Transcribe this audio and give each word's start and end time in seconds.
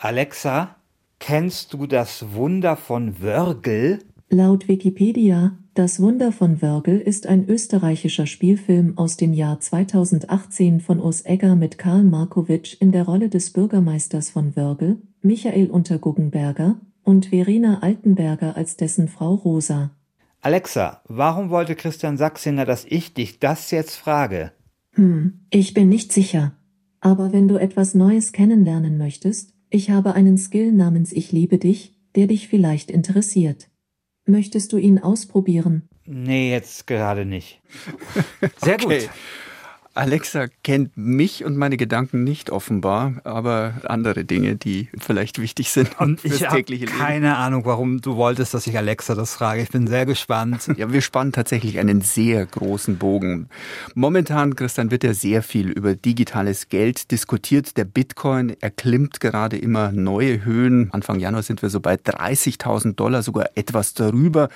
Alexa, 0.00 0.76
kennst 1.18 1.74
du 1.74 1.88
das 1.88 2.32
Wunder 2.32 2.76
von 2.76 3.20
Wörgl? 3.20 3.98
Laut 4.30 4.68
Wikipedia, 4.68 5.58
Das 5.74 6.00
Wunder 6.00 6.30
von 6.30 6.62
Wörgl 6.62 6.98
ist 6.98 7.26
ein 7.26 7.48
österreichischer 7.48 8.26
Spielfilm 8.26 8.96
aus 8.96 9.16
dem 9.16 9.32
Jahr 9.32 9.58
2018 9.58 10.80
von 10.80 11.00
Urs 11.00 11.24
Egger 11.24 11.56
mit 11.56 11.78
Karl 11.78 12.04
Markowitsch 12.04 12.76
in 12.78 12.92
der 12.92 13.06
Rolle 13.06 13.28
des 13.28 13.52
Bürgermeisters 13.52 14.30
von 14.30 14.54
Wörgl, 14.54 14.98
Michael 15.20 15.68
Unterguggenberger, 15.68 16.76
und 17.02 17.26
Verena 17.26 17.80
Altenberger 17.80 18.56
als 18.56 18.76
dessen 18.76 19.08
Frau 19.08 19.34
Rosa. 19.34 19.90
Alexa, 20.42 21.02
warum 21.08 21.50
wollte 21.50 21.74
Christian 21.74 22.16
Sachsinger, 22.16 22.64
dass 22.64 22.84
ich 22.84 23.14
dich 23.14 23.40
das 23.40 23.72
jetzt 23.72 23.96
frage? 23.96 24.52
Hm, 24.92 25.40
ich 25.50 25.74
bin 25.74 25.88
nicht 25.88 26.12
sicher. 26.12 26.52
Aber 27.00 27.32
wenn 27.32 27.48
du 27.48 27.56
etwas 27.56 27.96
Neues 27.96 28.30
kennenlernen 28.30 28.96
möchtest, 28.96 29.57
ich 29.70 29.90
habe 29.90 30.14
einen 30.14 30.38
Skill 30.38 30.72
namens 30.72 31.12
Ich 31.12 31.32
liebe 31.32 31.58
dich, 31.58 31.94
der 32.14 32.26
dich 32.26 32.48
vielleicht 32.48 32.90
interessiert. 32.90 33.68
Möchtest 34.26 34.72
du 34.72 34.76
ihn 34.76 34.98
ausprobieren? 34.98 35.88
Nee, 36.04 36.50
jetzt 36.50 36.86
gerade 36.86 37.24
nicht. 37.24 37.60
Sehr 38.58 38.74
okay. 38.82 39.00
gut. 39.00 39.10
Alexa 39.98 40.46
kennt 40.62 40.96
mich 40.96 41.44
und 41.44 41.56
meine 41.56 41.76
Gedanken 41.76 42.22
nicht 42.22 42.50
offenbar, 42.50 43.14
aber 43.24 43.74
andere 43.84 44.24
Dinge, 44.24 44.54
die 44.54 44.88
vielleicht 44.96 45.40
wichtig 45.40 45.70
sind 45.70 45.98
und 46.00 46.24
ich 46.24 46.40
Leben. 46.68 46.86
Keine 46.86 47.36
Ahnung, 47.36 47.64
warum 47.64 48.00
du 48.00 48.16
wolltest, 48.16 48.54
dass 48.54 48.66
ich 48.68 48.76
Alexa 48.76 49.16
das 49.16 49.34
frage. 49.34 49.60
Ich 49.60 49.70
bin 49.70 49.86
sehr 49.86 50.06
gespannt. 50.06 50.68
Ja, 50.78 50.92
wir 50.92 51.00
spannen 51.00 51.32
tatsächlich 51.32 51.80
einen 51.80 52.02
sehr 52.02 52.46
großen 52.46 52.98
Bogen. 52.98 53.48
Momentan, 53.94 54.54
Christian, 54.54 54.92
wird 54.92 55.02
ja 55.02 55.12
sehr 55.12 55.42
viel 55.42 55.70
über 55.70 55.96
digitales 55.96 56.68
Geld 56.68 57.10
diskutiert. 57.10 57.76
Der 57.76 57.84
Bitcoin 57.84 58.54
erklimmt 58.60 59.18
gerade 59.18 59.58
immer 59.58 59.90
neue 59.90 60.44
Höhen. 60.44 60.88
Anfang 60.92 61.18
Januar 61.18 61.42
sind 61.42 61.62
wir 61.62 61.70
so 61.70 61.80
bei 61.80 61.94
30.000 61.94 62.94
Dollar, 62.94 63.24
sogar 63.24 63.50
etwas 63.56 63.94
darüber. 63.94 64.50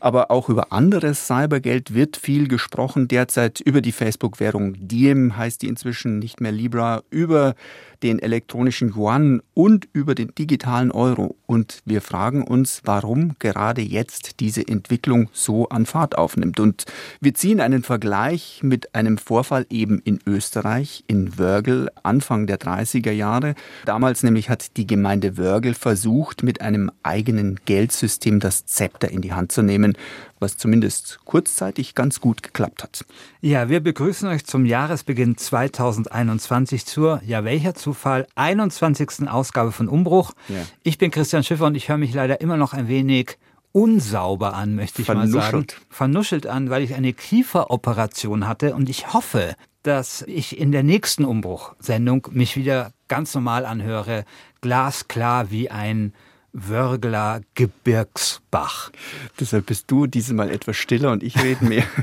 Aber 0.00 0.30
auch 0.30 0.48
über 0.48 0.72
anderes 0.72 1.26
Cybergeld 1.26 1.94
wird 1.94 2.16
viel 2.16 2.48
gesprochen. 2.48 3.06
Derzeit 3.06 3.60
über 3.60 3.80
die 3.82 3.92
Facebook-Währung 3.92 4.74
Diem 4.78 5.36
heißt 5.36 5.62
die 5.62 5.68
inzwischen 5.68 6.18
nicht 6.18 6.40
mehr 6.40 6.52
Libra, 6.52 7.02
über 7.10 7.54
den 8.02 8.18
elektronischen 8.18 8.92
Yuan 8.94 9.42
und 9.54 9.88
über 9.92 10.14
den 10.14 10.34
digitalen 10.34 10.90
Euro. 10.90 11.36
Und 11.46 11.80
wir 11.84 12.00
fragen 12.00 12.42
uns, 12.42 12.82
warum 12.84 13.36
gerade 13.38 13.82
jetzt 13.82 14.40
diese 14.40 14.66
Entwicklung 14.66 15.28
so 15.32 15.68
an 15.68 15.86
Fahrt 15.86 16.16
aufnimmt. 16.16 16.60
Und 16.60 16.84
wir 17.20 17.34
ziehen 17.34 17.60
einen 17.60 17.82
Vergleich 17.82 18.60
mit 18.62 18.94
einem 18.94 19.18
Vorfall 19.18 19.66
eben 19.70 20.00
in 20.00 20.20
Österreich, 20.26 21.04
in 21.06 21.38
Wörgl, 21.38 21.90
Anfang 22.02 22.46
der 22.46 22.58
30er 22.58 23.12
Jahre. 23.12 23.54
Damals 23.84 24.22
nämlich 24.22 24.48
hat 24.48 24.76
die 24.76 24.86
Gemeinde 24.86 25.36
Wörgl 25.36 25.74
versucht, 25.74 26.42
mit 26.42 26.60
einem 26.60 26.90
eigenen 27.02 27.60
Geldsystem 27.64 28.40
das 28.40 28.66
Zepter 28.66 29.10
in 29.10 29.20
die 29.20 29.32
Hand 29.32 29.52
zu 29.52 29.62
nehmen 29.62 29.96
was 30.40 30.56
zumindest 30.56 31.20
kurzzeitig 31.24 31.94
ganz 31.94 32.20
gut 32.20 32.42
geklappt 32.42 32.82
hat. 32.82 33.04
Ja, 33.40 33.68
wir 33.68 33.80
begrüßen 33.80 34.28
euch 34.28 34.44
zum 34.44 34.64
Jahresbeginn 34.64 35.36
2021 35.36 36.86
zur, 36.86 37.22
ja 37.24 37.44
welcher 37.44 37.74
Zufall, 37.74 38.26
21. 38.34 39.28
Ausgabe 39.28 39.70
von 39.70 39.88
Umbruch. 39.88 40.32
Ja. 40.48 40.56
Ich 40.82 40.98
bin 40.98 41.10
Christian 41.10 41.44
Schiffer 41.44 41.66
und 41.66 41.74
ich 41.74 41.88
höre 41.88 41.98
mich 41.98 42.14
leider 42.14 42.40
immer 42.40 42.56
noch 42.56 42.72
ein 42.72 42.88
wenig 42.88 43.38
unsauber 43.72 44.54
an, 44.54 44.74
möchte 44.74 45.02
ich 45.02 45.08
mal 45.08 45.28
sagen. 45.28 45.66
Vernuschelt 45.88 46.46
an, 46.46 46.70
weil 46.70 46.82
ich 46.82 46.94
eine 46.94 47.12
Kieferoperation 47.12 48.48
hatte 48.48 48.74
und 48.74 48.88
ich 48.88 49.12
hoffe, 49.12 49.54
dass 49.82 50.22
ich 50.22 50.58
in 50.58 50.72
der 50.72 50.82
nächsten 50.82 51.24
Umbruch-Sendung 51.24 52.28
mich 52.32 52.56
wieder 52.56 52.92
ganz 53.08 53.34
normal 53.34 53.64
anhöre, 53.64 54.24
glasklar 54.60 55.50
wie 55.50 55.70
ein 55.70 56.12
Wörgler 56.52 57.42
Gebirgsbach. 57.54 58.90
Deshalb 59.38 59.66
bist 59.66 59.90
du 59.90 60.06
diesmal 60.06 60.50
etwas 60.50 60.76
stiller 60.76 61.12
und 61.12 61.22
ich 61.22 61.42
rede 61.42 61.64
mehr. 61.64 61.84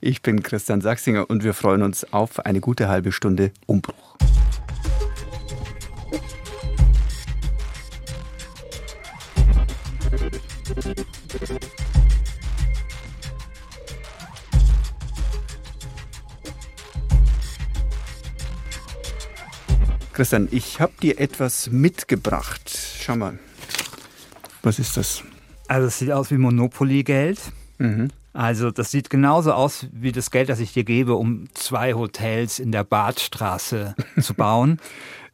Ich 0.00 0.22
bin 0.22 0.42
Christian 0.42 0.80
Sachsinger 0.80 1.28
und 1.28 1.42
wir 1.44 1.54
freuen 1.54 1.82
uns 1.82 2.12
auf 2.12 2.40
eine 2.40 2.60
gute 2.60 2.88
halbe 2.88 3.10
Stunde 3.10 3.52
Umbruch. 3.66 4.16
Christian, 20.12 20.48
ich 20.50 20.80
habe 20.80 20.92
dir 21.02 21.18
etwas 21.18 21.70
mitgebracht. 21.70 22.70
Schau 23.00 23.16
mal. 23.16 23.38
Was 24.62 24.78
ist 24.78 24.96
das? 24.96 25.22
Also 25.68 25.88
es 25.88 25.98
sieht 25.98 26.12
aus 26.12 26.30
wie 26.30 26.38
Monopoly-Geld. 26.38 27.40
Mhm. 27.78 28.08
Also 28.32 28.70
das 28.70 28.90
sieht 28.90 29.10
genauso 29.10 29.52
aus 29.52 29.86
wie 29.92 30.12
das 30.12 30.30
Geld, 30.30 30.48
das 30.48 30.60
ich 30.60 30.72
dir 30.72 30.84
gebe, 30.84 31.14
um 31.14 31.52
zwei 31.54 31.94
Hotels 31.94 32.58
in 32.58 32.72
der 32.72 32.84
Badstraße 32.84 33.94
zu 34.20 34.34
bauen. 34.34 34.78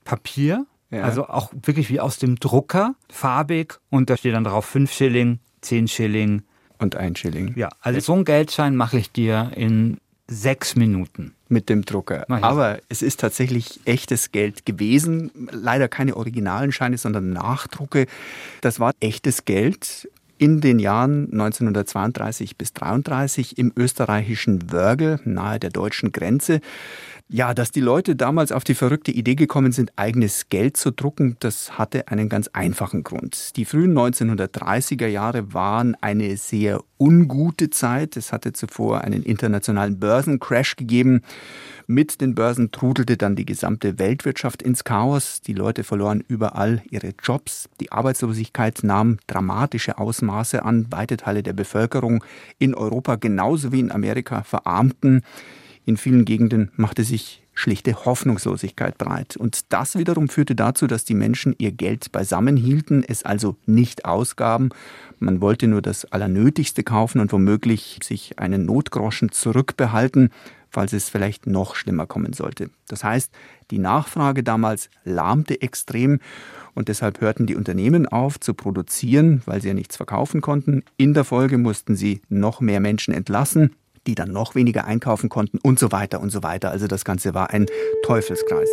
Papier, 0.04 0.66
ja. 0.90 1.02
also 1.02 1.28
auch 1.28 1.52
wirklich 1.62 1.90
wie 1.90 2.00
aus 2.00 2.18
dem 2.18 2.36
Drucker, 2.36 2.94
farbig 3.10 3.78
und 3.90 4.10
da 4.10 4.16
steht 4.16 4.34
dann 4.34 4.44
drauf 4.44 4.64
5 4.64 4.90
Schilling, 4.90 5.38
10 5.60 5.88
Schilling. 5.88 6.42
Und 6.78 6.96
ein 6.96 7.14
Schilling. 7.14 7.52
Ja, 7.56 7.68
also 7.80 8.00
so 8.00 8.14
einen 8.14 8.24
Geldschein 8.24 8.74
mache 8.74 8.98
ich 8.98 9.12
dir 9.12 9.52
in 9.54 9.98
sechs 10.28 10.76
Minuten. 10.76 11.34
Mit 11.48 11.68
dem 11.68 11.84
Drucker. 11.84 12.26
Aber 12.44 12.78
es 12.88 13.00
ist 13.00 13.20
tatsächlich 13.20 13.80
echtes 13.86 14.32
Geld 14.32 14.66
gewesen. 14.66 15.30
Leider 15.50 15.88
keine 15.88 16.16
originalen 16.16 16.72
Scheine, 16.72 16.98
sondern 16.98 17.30
Nachdrucke. 17.30 18.06
Das 18.60 18.80
war 18.80 18.92
echtes 19.00 19.46
Geld 19.46 20.08
in 20.38 20.60
den 20.60 20.78
Jahren 20.78 21.24
1932 21.32 22.56
bis 22.56 22.68
1933 22.70 23.58
im 23.58 23.72
österreichischen 23.76 24.70
Wörgl 24.70 25.20
nahe 25.24 25.58
der 25.58 25.70
deutschen 25.70 26.12
Grenze. 26.12 26.60
Ja, 27.30 27.52
dass 27.52 27.70
die 27.70 27.82
Leute 27.82 28.16
damals 28.16 28.52
auf 28.52 28.64
die 28.64 28.74
verrückte 28.74 29.12
Idee 29.12 29.34
gekommen 29.34 29.70
sind, 29.70 29.92
eigenes 29.96 30.48
Geld 30.48 30.78
zu 30.78 30.90
drucken, 30.90 31.36
das 31.40 31.76
hatte 31.76 32.08
einen 32.08 32.30
ganz 32.30 32.48
einfachen 32.54 33.04
Grund. 33.04 33.54
Die 33.56 33.66
frühen 33.66 33.92
1930er 33.92 35.08
Jahre 35.08 35.52
waren 35.52 35.94
eine 36.00 36.38
sehr 36.38 36.80
ungute 36.98 37.68
Zeit. 37.68 38.16
Es 38.16 38.32
hatte 38.32 38.54
zuvor 38.54 39.02
einen 39.02 39.24
internationalen 39.24 40.00
Börsencrash 40.00 40.76
gegeben. 40.76 41.20
Mit 41.86 42.22
den 42.22 42.34
Börsen 42.34 42.70
trudelte 42.70 43.18
dann 43.18 43.36
die 43.36 43.44
gesamte 43.44 43.98
Weltwirtschaft 43.98 44.62
ins 44.62 44.84
Chaos. 44.84 45.42
Die 45.42 45.52
Leute 45.52 45.84
verloren 45.84 46.24
überall 46.28 46.82
ihre 46.90 47.12
Jobs. 47.22 47.68
Die 47.78 47.92
Arbeitslosigkeit 47.92 48.78
nahm 48.84 49.18
dramatische 49.26 49.98
Ausmaße 49.98 50.64
an. 50.64 50.86
Weite 50.90 51.18
Teile 51.18 51.42
der 51.42 51.52
Bevölkerung 51.52 52.24
in 52.58 52.74
Europa 52.74 53.16
genauso 53.16 53.70
wie 53.70 53.80
in 53.80 53.92
Amerika 53.92 54.44
verarmten. 54.44 55.22
In 55.88 55.96
vielen 55.96 56.26
Gegenden 56.26 56.70
machte 56.76 57.02
sich 57.02 57.42
schlichte 57.54 58.04
Hoffnungslosigkeit 58.04 58.98
breit. 58.98 59.38
Und 59.38 59.72
das 59.72 59.96
wiederum 59.96 60.28
führte 60.28 60.54
dazu, 60.54 60.86
dass 60.86 61.06
die 61.06 61.14
Menschen 61.14 61.54
ihr 61.56 61.72
Geld 61.72 62.12
beisammen 62.12 62.58
hielten, 62.58 63.02
es 63.08 63.22
also 63.22 63.56
nicht 63.64 64.04
ausgaben. 64.04 64.68
Man 65.18 65.40
wollte 65.40 65.66
nur 65.66 65.80
das 65.80 66.04
Allernötigste 66.04 66.82
kaufen 66.82 67.22
und 67.22 67.32
womöglich 67.32 68.00
sich 68.02 68.38
einen 68.38 68.66
Notgroschen 68.66 69.32
zurückbehalten, 69.32 70.28
falls 70.68 70.92
es 70.92 71.08
vielleicht 71.08 71.46
noch 71.46 71.74
schlimmer 71.74 72.04
kommen 72.04 72.34
sollte. 72.34 72.68
Das 72.86 73.02
heißt, 73.02 73.32
die 73.70 73.78
Nachfrage 73.78 74.42
damals 74.42 74.90
lahmte 75.04 75.62
extrem 75.62 76.20
und 76.74 76.88
deshalb 76.88 77.22
hörten 77.22 77.46
die 77.46 77.56
Unternehmen 77.56 78.06
auf 78.06 78.38
zu 78.38 78.52
produzieren, 78.52 79.40
weil 79.46 79.62
sie 79.62 79.68
ja 79.68 79.74
nichts 79.74 79.96
verkaufen 79.96 80.42
konnten. 80.42 80.82
In 80.98 81.14
der 81.14 81.24
Folge 81.24 81.56
mussten 81.56 81.96
sie 81.96 82.20
noch 82.28 82.60
mehr 82.60 82.80
Menschen 82.80 83.14
entlassen 83.14 83.70
die 84.08 84.14
dann 84.14 84.32
noch 84.32 84.54
weniger 84.54 84.86
einkaufen 84.86 85.28
konnten 85.28 85.58
und 85.62 85.78
so 85.78 85.92
weiter 85.92 86.20
und 86.20 86.30
so 86.30 86.42
weiter. 86.42 86.70
Also 86.70 86.86
das 86.86 87.04
Ganze 87.04 87.34
war 87.34 87.50
ein 87.50 87.66
Teufelskreis. 88.02 88.70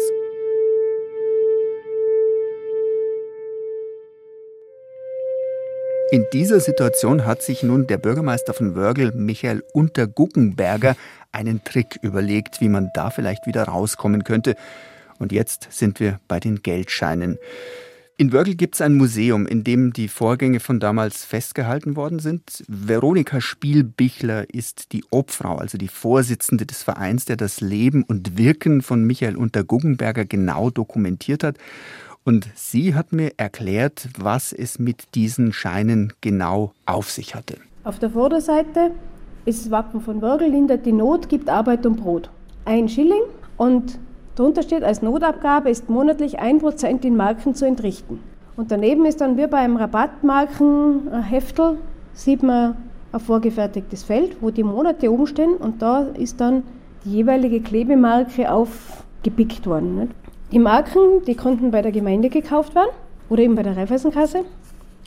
In 6.11 6.25
dieser 6.31 6.61
Situation 6.61 7.25
hat 7.25 7.41
sich 7.41 7.63
nun 7.63 7.87
der 7.87 7.97
Bürgermeister 7.97 8.53
von 8.53 8.75
Wörgl, 8.75 9.11
Michael 9.11 9.63
Unterguckenberger, 9.73 10.95
einen 11.33 11.63
Trick 11.65 11.99
überlegt, 12.01 12.61
wie 12.61 12.69
man 12.69 12.91
da 12.93 13.09
vielleicht 13.09 13.45
wieder 13.45 13.63
rauskommen 13.63 14.23
könnte. 14.23 14.55
Und 15.19 15.33
jetzt 15.33 15.67
sind 15.71 15.99
wir 15.99 16.21
bei 16.29 16.39
den 16.39 16.63
Geldscheinen. 16.63 17.37
In 18.17 18.31
Wörgl 18.31 18.55
gibt 18.55 18.75
es 18.75 18.81
ein 18.81 18.95
Museum, 18.95 19.45
in 19.45 19.65
dem 19.65 19.91
die 19.91 20.07
Vorgänge 20.07 20.61
von 20.61 20.79
damals 20.79 21.25
festgehalten 21.25 21.97
worden 21.97 22.19
sind. 22.19 22.63
Veronika 22.69 23.41
Spielbichler 23.41 24.49
ist 24.53 24.93
die 24.93 25.03
Obfrau, 25.09 25.57
also 25.57 25.77
die 25.77 25.89
Vorsitzende 25.89 26.65
des 26.65 26.81
Vereins, 26.81 27.25
der 27.25 27.35
das 27.35 27.59
Leben 27.59 28.03
und 28.03 28.37
Wirken 28.37 28.81
von 28.81 29.03
Michael 29.03 29.35
Unterguggenberger 29.35 30.23
genau 30.23 30.69
dokumentiert 30.69 31.43
hat. 31.43 31.57
Und 32.23 32.47
sie 32.55 32.95
hat 32.95 33.11
mir 33.11 33.33
erklärt, 33.35 34.07
was 34.17 34.53
es 34.53 34.79
mit 34.79 35.13
diesen 35.13 35.51
Scheinen 35.51 36.13
genau 36.21 36.73
auf 36.85 37.11
sich 37.11 37.35
hatte. 37.35 37.57
Auf 37.83 37.99
der 37.99 38.11
Vorderseite 38.11 38.91
ist 39.43 39.65
das 39.65 39.71
Wappen 39.71 39.99
von 39.99 40.21
Wörgl, 40.21 40.47
lindert 40.47 40.85
die 40.85 40.93
Not, 40.93 41.27
gibt 41.27 41.49
Arbeit 41.49 41.85
und 41.85 41.97
Brot. 41.97 42.29
Ein 42.63 42.87
Schilling 42.87 43.23
und 43.57 43.99
Darunter 44.35 44.63
steht, 44.63 44.83
als 44.83 45.01
Notabgabe 45.01 45.69
ist 45.69 45.89
monatlich 45.89 46.41
1% 46.41 47.05
in 47.05 47.15
Marken 47.15 47.55
zu 47.55 47.65
entrichten. 47.65 48.19
Und 48.57 48.71
daneben 48.71 49.05
ist 49.05 49.21
dann 49.21 49.37
wie 49.37 49.47
beim 49.47 49.77
Rabattmarkenheftel, 49.77 51.77
sieht 52.13 52.43
man 52.43 52.75
ein 53.11 53.19
vorgefertigtes 53.19 54.03
Feld, 54.03 54.37
wo 54.41 54.51
die 54.51 54.63
Monate 54.63 55.11
oben 55.11 55.27
stehen 55.27 55.55
und 55.55 55.81
da 55.81 56.05
ist 56.17 56.39
dann 56.41 56.63
die 57.05 57.11
jeweilige 57.11 57.61
Klebemarke 57.61 58.51
aufgepickt 58.51 59.67
worden. 59.67 60.11
Die 60.51 60.59
Marken, 60.59 61.23
die 61.25 61.35
konnten 61.35 61.71
bei 61.71 61.81
der 61.81 61.91
Gemeinde 61.91 62.29
gekauft 62.29 62.75
werden 62.75 62.91
oder 63.29 63.41
eben 63.41 63.55
bei 63.55 63.63
der 63.63 63.77
Raiffeisenkasse 63.77 64.43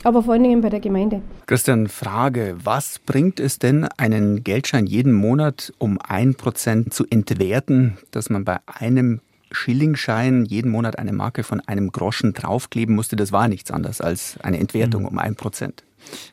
aber 0.03 0.23
vor 0.23 0.33
allen 0.33 0.43
Dingen 0.43 0.61
bei 0.61 0.69
der 0.69 0.79
Gemeinde. 0.79 1.21
Christian, 1.45 1.87
Frage, 1.87 2.55
was 2.63 2.99
bringt 2.99 3.39
es 3.39 3.59
denn, 3.59 3.87
einen 3.97 4.43
Geldschein 4.43 4.85
jeden 4.85 5.13
Monat 5.13 5.73
um 5.77 5.99
ein 6.01 6.35
Prozent 6.35 6.93
zu 6.93 7.05
entwerten, 7.09 7.97
dass 8.11 8.29
man 8.29 8.45
bei 8.45 8.59
einem 8.65 9.21
Schillingschein 9.51 10.45
jeden 10.45 10.71
Monat 10.71 10.99
eine 10.99 11.11
Marke 11.11 11.43
von 11.43 11.59
einem 11.61 11.91
Groschen 11.91 12.33
draufkleben 12.33 12.95
musste? 12.95 13.15
Das 13.15 13.31
war 13.31 13.47
nichts 13.47 13.71
anderes 13.71 13.99
als 14.01 14.37
eine 14.41 14.59
Entwertung 14.59 15.03
mhm. 15.03 15.07
um 15.09 15.19
ein 15.19 15.35
Prozent. 15.35 15.83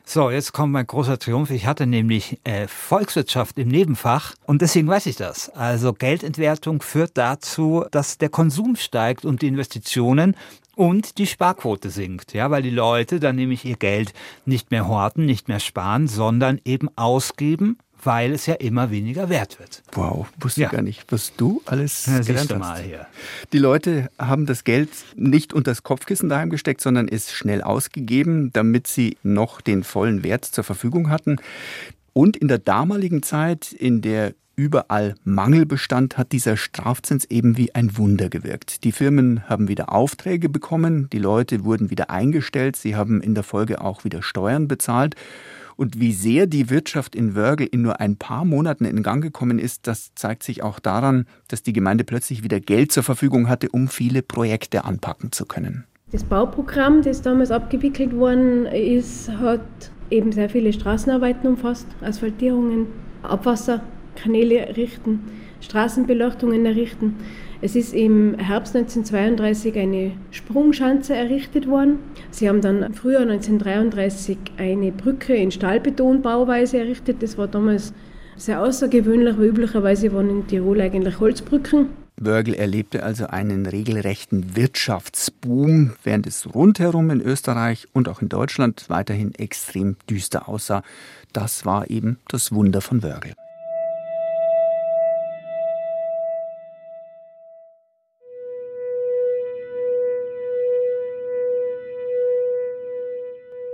So, 0.05 0.29
jetzt 0.29 0.53
kommt 0.53 0.71
mein 0.73 0.87
großer 0.87 1.19
Triumph. 1.19 1.51
Ich 1.51 1.65
hatte 1.65 1.85
nämlich 1.85 2.39
äh, 2.43 2.67
Volkswirtschaft 2.67 3.57
im 3.59 3.67
Nebenfach 3.67 4.33
und 4.45 4.61
deswegen 4.61 4.87
weiß 4.87 5.05
ich 5.07 5.17
das. 5.17 5.49
Also 5.49 5.93
Geldentwertung 5.93 6.81
führt 6.81 7.11
dazu, 7.15 7.85
dass 7.91 8.17
der 8.17 8.29
Konsum 8.29 8.75
steigt 8.75 9.25
und 9.25 9.41
die 9.41 9.47
Investitionen 9.47 10.35
und 10.77 11.17
die 11.17 11.25
Sparquote 11.25 11.89
sinkt, 11.89 12.33
ja, 12.33 12.51
weil 12.51 12.61
die 12.61 12.69
Leute 12.69 13.19
dann 13.19 13.35
nämlich 13.35 13.65
ihr 13.65 13.77
Geld 13.77 14.13
nicht 14.45 14.69
mehr 14.69 14.87
horten, 14.87 15.25
nicht 15.25 15.47
mehr 15.47 15.59
sparen, 15.59 16.07
sondern 16.07 16.61
eben 16.65 16.87
ausgeben, 16.95 17.79
weil 18.03 18.31
es 18.31 18.45
ja 18.45 18.53
immer 18.53 18.91
weniger 18.91 19.27
wert 19.27 19.59
wird. 19.59 19.81
Wow, 19.93 20.27
wusste 20.39 20.61
ja. 20.61 20.69
gar 20.69 20.83
nicht, 20.83 21.11
was 21.11 21.35
du 21.35 21.63
alles 21.65 22.05
ja, 22.05 22.19
gelernt 22.19 22.51
hast. 22.51 22.59
Mal 22.59 22.83
hier. 22.83 23.07
Die 23.53 23.57
Leute 23.57 24.09
haben 24.19 24.45
das 24.45 24.63
Geld 24.63 24.89
nicht 25.15 25.51
unter 25.51 25.71
das 25.71 25.81
Kopfkissen 25.81 26.29
daheim 26.29 26.51
gesteckt, 26.51 26.81
sondern 26.81 27.07
es 27.07 27.33
schnell 27.33 27.63
ausgegeben, 27.63 28.53
damit 28.53 28.85
sie 28.85 29.17
noch 29.23 29.61
den 29.61 29.83
vollen 29.83 30.23
Wert 30.23 30.45
zur 30.45 30.63
Verfügung 30.63 31.09
hatten. 31.09 31.37
Und 32.13 32.37
in 32.37 32.47
der 32.47 32.59
damaligen 32.59 33.23
Zeit, 33.23 33.71
in 33.71 34.01
der 34.01 34.35
überall 34.57 35.15
Mangel 35.23 35.65
bestand, 35.65 36.17
hat 36.17 36.31
dieser 36.31 36.57
Strafzins 36.57 37.25
eben 37.25 37.57
wie 37.57 37.73
ein 37.75 37.95
Wunder 37.95 38.27
gewirkt. 38.27 38.83
Die 38.83 38.91
Firmen 38.91 39.47
haben 39.47 39.67
wieder 39.67 39.93
Aufträge 39.93 40.49
bekommen, 40.49 41.07
die 41.13 41.19
Leute 41.19 41.63
wurden 41.63 41.91
wieder 41.91 42.09
eingestellt, 42.09 42.75
sie 42.75 42.95
haben 42.95 43.21
in 43.21 43.35
der 43.35 43.43
Folge 43.43 43.79
auch 43.79 44.03
wieder 44.03 44.21
Steuern 44.23 44.67
bezahlt. 44.67 45.15
Und 45.75 45.99
wie 45.99 46.11
sehr 46.11 46.47
die 46.47 46.71
Wirtschaft 46.71 47.15
in 47.15 47.35
Wörgl 47.35 47.67
in 47.71 47.83
nur 47.83 47.99
ein 47.99 48.15
paar 48.15 48.45
Monaten 48.45 48.83
in 48.83 49.03
Gang 49.03 49.21
gekommen 49.21 49.59
ist, 49.59 49.85
das 49.85 50.11
zeigt 50.15 50.41
sich 50.41 50.63
auch 50.63 50.79
daran, 50.79 51.27
dass 51.49 51.61
die 51.61 51.71
Gemeinde 51.71 52.03
plötzlich 52.03 52.43
wieder 52.43 52.59
Geld 52.59 52.91
zur 52.91 53.03
Verfügung 53.03 53.47
hatte, 53.47 53.69
um 53.69 53.87
viele 53.87 54.23
Projekte 54.23 54.85
anpacken 54.85 55.31
zu 55.31 55.45
können. 55.45 55.83
Das 56.11 56.23
Bauprogramm, 56.23 57.03
das 57.03 57.21
damals 57.21 57.51
abgewickelt 57.51 58.15
worden 58.15 58.65
ist, 58.65 59.29
hat 59.29 59.61
eben 60.09 60.31
sehr 60.31 60.49
viele 60.49 60.73
Straßenarbeiten 60.73 61.47
umfasst, 61.47 61.85
Asphaltierungen, 62.01 62.87
Abwasser, 63.21 63.83
Kanäle 64.17 64.65
errichten, 64.65 65.19
Straßenbeleuchtungen 65.61 66.65
errichten. 66.65 67.15
Es 67.61 67.75
ist 67.75 67.93
im 67.93 68.37
Herbst 68.37 68.75
1932 68.75 69.77
eine 69.77 70.11
Sprungschanze 70.31 71.15
errichtet 71.15 71.67
worden. 71.67 71.99
Sie 72.29 72.47
haben 72.47 72.61
dann 72.61 72.83
im 72.83 72.93
Frühjahr 72.93 73.23
1933 73.23 74.37
eine 74.57 74.91
Brücke 74.91 75.35
in 75.35 75.51
Stahlbetonbauweise 75.51 76.79
errichtet. 76.79 77.23
Das 77.23 77.37
war 77.37 77.47
damals 77.47 77.93
sehr 78.35 78.61
außergewöhnlich, 78.61 79.37
weil 79.37 79.47
üblicherweise 79.47 80.13
waren 80.13 80.29
in 80.29 80.47
Tirol 80.47 80.81
eigentlich 80.81 81.19
Holzbrücken. 81.19 81.87
Wörgl 82.19 82.55
erlebte 82.55 83.03
also 83.03 83.27
einen 83.27 83.67
regelrechten 83.67 84.55
Wirtschaftsboom, 84.55 85.93
während 86.03 86.25
es 86.25 86.53
rundherum 86.53 87.11
in 87.11 87.21
Österreich 87.21 87.87
und 87.93 88.09
auch 88.09 88.21
in 88.21 88.29
Deutschland 88.29 88.85
weiterhin 88.87 89.35
extrem 89.35 89.97
düster 90.09 90.49
aussah. 90.49 90.81
Das 91.31 91.65
war 91.65 91.89
eben 91.91 92.17
das 92.27 92.51
Wunder 92.51 92.81
von 92.81 93.03
Wörgl. 93.03 93.33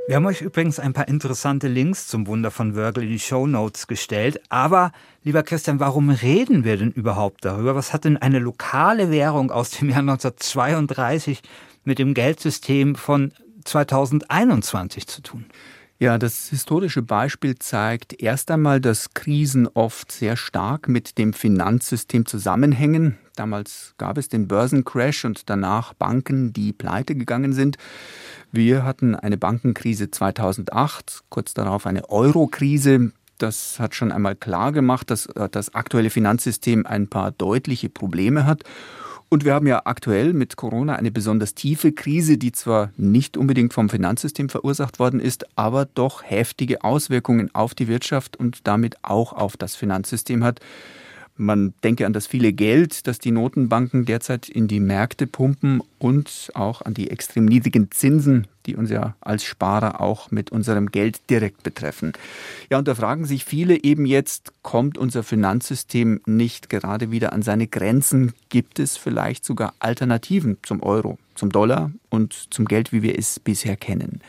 Wir 0.05 0.17
haben 0.17 0.25
euch 0.25 0.41
übrigens 0.41 0.79
ein 0.79 0.91
paar 0.91 1.07
interessante 1.07 1.69
Links 1.69 2.07
zum 2.07 2.27
Wunder 2.27 2.51
von 2.51 2.75
Wörgl 2.75 3.03
in 3.03 3.09
die 3.09 3.19
Show 3.19 3.47
Notes 3.47 3.87
gestellt. 3.87 4.41
Aber, 4.49 4.91
lieber 5.23 5.43
Christian, 5.43 5.79
warum 5.79 6.09
reden 6.09 6.65
wir 6.65 6.75
denn 6.75 6.91
überhaupt 6.91 7.45
darüber? 7.45 7.73
Was 7.73 7.93
hat 7.93 8.03
denn 8.03 8.17
eine 8.17 8.39
lokale 8.39 9.11
Währung 9.11 9.49
aus 9.49 9.69
dem 9.69 9.89
Jahr 9.89 9.99
1932 9.99 11.41
mit 11.85 11.99
dem 11.99 12.13
Geldsystem 12.13 12.95
von 12.95 13.31
2021 13.63 15.07
zu 15.07 15.21
tun? 15.21 15.45
Ja, 15.99 16.17
das 16.17 16.49
historische 16.49 17.01
Beispiel 17.01 17.55
zeigt 17.59 18.21
erst 18.21 18.51
einmal, 18.51 18.81
dass 18.81 19.13
Krisen 19.13 19.67
oft 19.73 20.11
sehr 20.11 20.35
stark 20.35 20.89
mit 20.89 21.17
dem 21.17 21.33
Finanzsystem 21.33 22.25
zusammenhängen. 22.25 23.17
Damals 23.35 23.93
gab 23.97 24.17
es 24.17 24.27
den 24.27 24.47
Börsencrash 24.47 25.23
und 25.23 25.49
danach 25.49 25.93
Banken, 25.93 26.51
die 26.51 26.73
pleite 26.73 27.15
gegangen 27.15 27.53
sind. 27.53 27.77
Wir 28.51 28.83
hatten 28.83 29.15
eine 29.15 29.37
Bankenkrise 29.37 30.11
2008, 30.11 31.23
kurz 31.29 31.53
darauf 31.53 31.85
eine 31.87 32.09
Eurokrise. 32.09 33.11
Das 33.37 33.79
hat 33.79 33.95
schon 33.95 34.11
einmal 34.11 34.35
klar 34.35 34.71
gemacht, 34.71 35.09
dass 35.09 35.27
das 35.51 35.73
aktuelle 35.73 36.09
Finanzsystem 36.09 36.85
ein 36.85 37.07
paar 37.07 37.31
deutliche 37.31 37.89
Probleme 37.89 38.45
hat. 38.45 38.63
Und 39.33 39.45
wir 39.45 39.55
haben 39.55 39.65
ja 39.65 39.81
aktuell 39.85 40.31
mit 40.33 40.57
Corona 40.57 40.93
eine 40.95 41.09
besonders 41.09 41.55
tiefe 41.55 41.91
Krise, 41.91 42.37
die 42.37 42.51
zwar 42.51 42.91
nicht 42.97 43.35
unbedingt 43.35 43.73
vom 43.73 43.89
Finanzsystem 43.89 44.47
verursacht 44.47 44.99
worden 44.99 45.19
ist, 45.19 45.47
aber 45.57 45.85
doch 45.85 46.21
heftige 46.21 46.83
Auswirkungen 46.83 47.49
auf 47.55 47.73
die 47.73 47.87
Wirtschaft 47.87 48.37
und 48.37 48.67
damit 48.67 48.97
auch 49.01 49.33
auf 49.33 49.57
das 49.57 49.75
Finanzsystem 49.75 50.43
hat. 50.43 50.59
Man 51.35 51.73
denke 51.83 52.05
an 52.05 52.13
das 52.13 52.27
viele 52.27 52.53
Geld, 52.53 53.07
das 53.07 53.17
die 53.17 53.31
Notenbanken 53.31 54.05
derzeit 54.05 54.49
in 54.49 54.67
die 54.67 54.79
Märkte 54.79 55.25
pumpen 55.25 55.81
und 55.97 56.51
auch 56.53 56.83
an 56.83 56.93
die 56.93 57.09
extrem 57.09 57.45
niedrigen 57.45 57.89
Zinsen, 57.89 58.45
die 58.67 58.75
uns 58.75 58.91
ja 58.91 59.15
als 59.19 59.43
Sparer 59.43 59.99
auch 59.99 60.29
mit 60.29 60.51
unserem 60.51 60.91
Geld 60.91 61.29
direkt 61.31 61.63
betreffen. 61.63 62.13
Ja, 62.69 62.77
und 62.77 62.87
da 62.87 62.93
fragen 62.93 63.25
sich 63.25 63.45
viele 63.45 63.83
eben 63.83 64.05
jetzt, 64.05 64.53
kommt 64.61 64.97
unser 64.97 65.23
Finanzsystem 65.23 66.21
nicht 66.27 66.69
gerade 66.69 67.09
wieder 67.09 67.33
an 67.33 67.41
seine 67.41 67.65
Grenzen? 67.65 68.33
Gibt 68.49 68.77
es 68.77 68.95
vielleicht 68.97 69.43
sogar 69.43 69.73
Alternativen 69.79 70.57
zum 70.61 70.83
Euro, 70.83 71.17
zum 71.33 71.51
Dollar 71.51 71.91
und 72.09 72.33
zum 72.51 72.65
Geld, 72.65 72.91
wie 72.91 73.01
wir 73.01 73.17
es 73.17 73.39
bisher 73.39 73.75
kennen? 73.75 74.21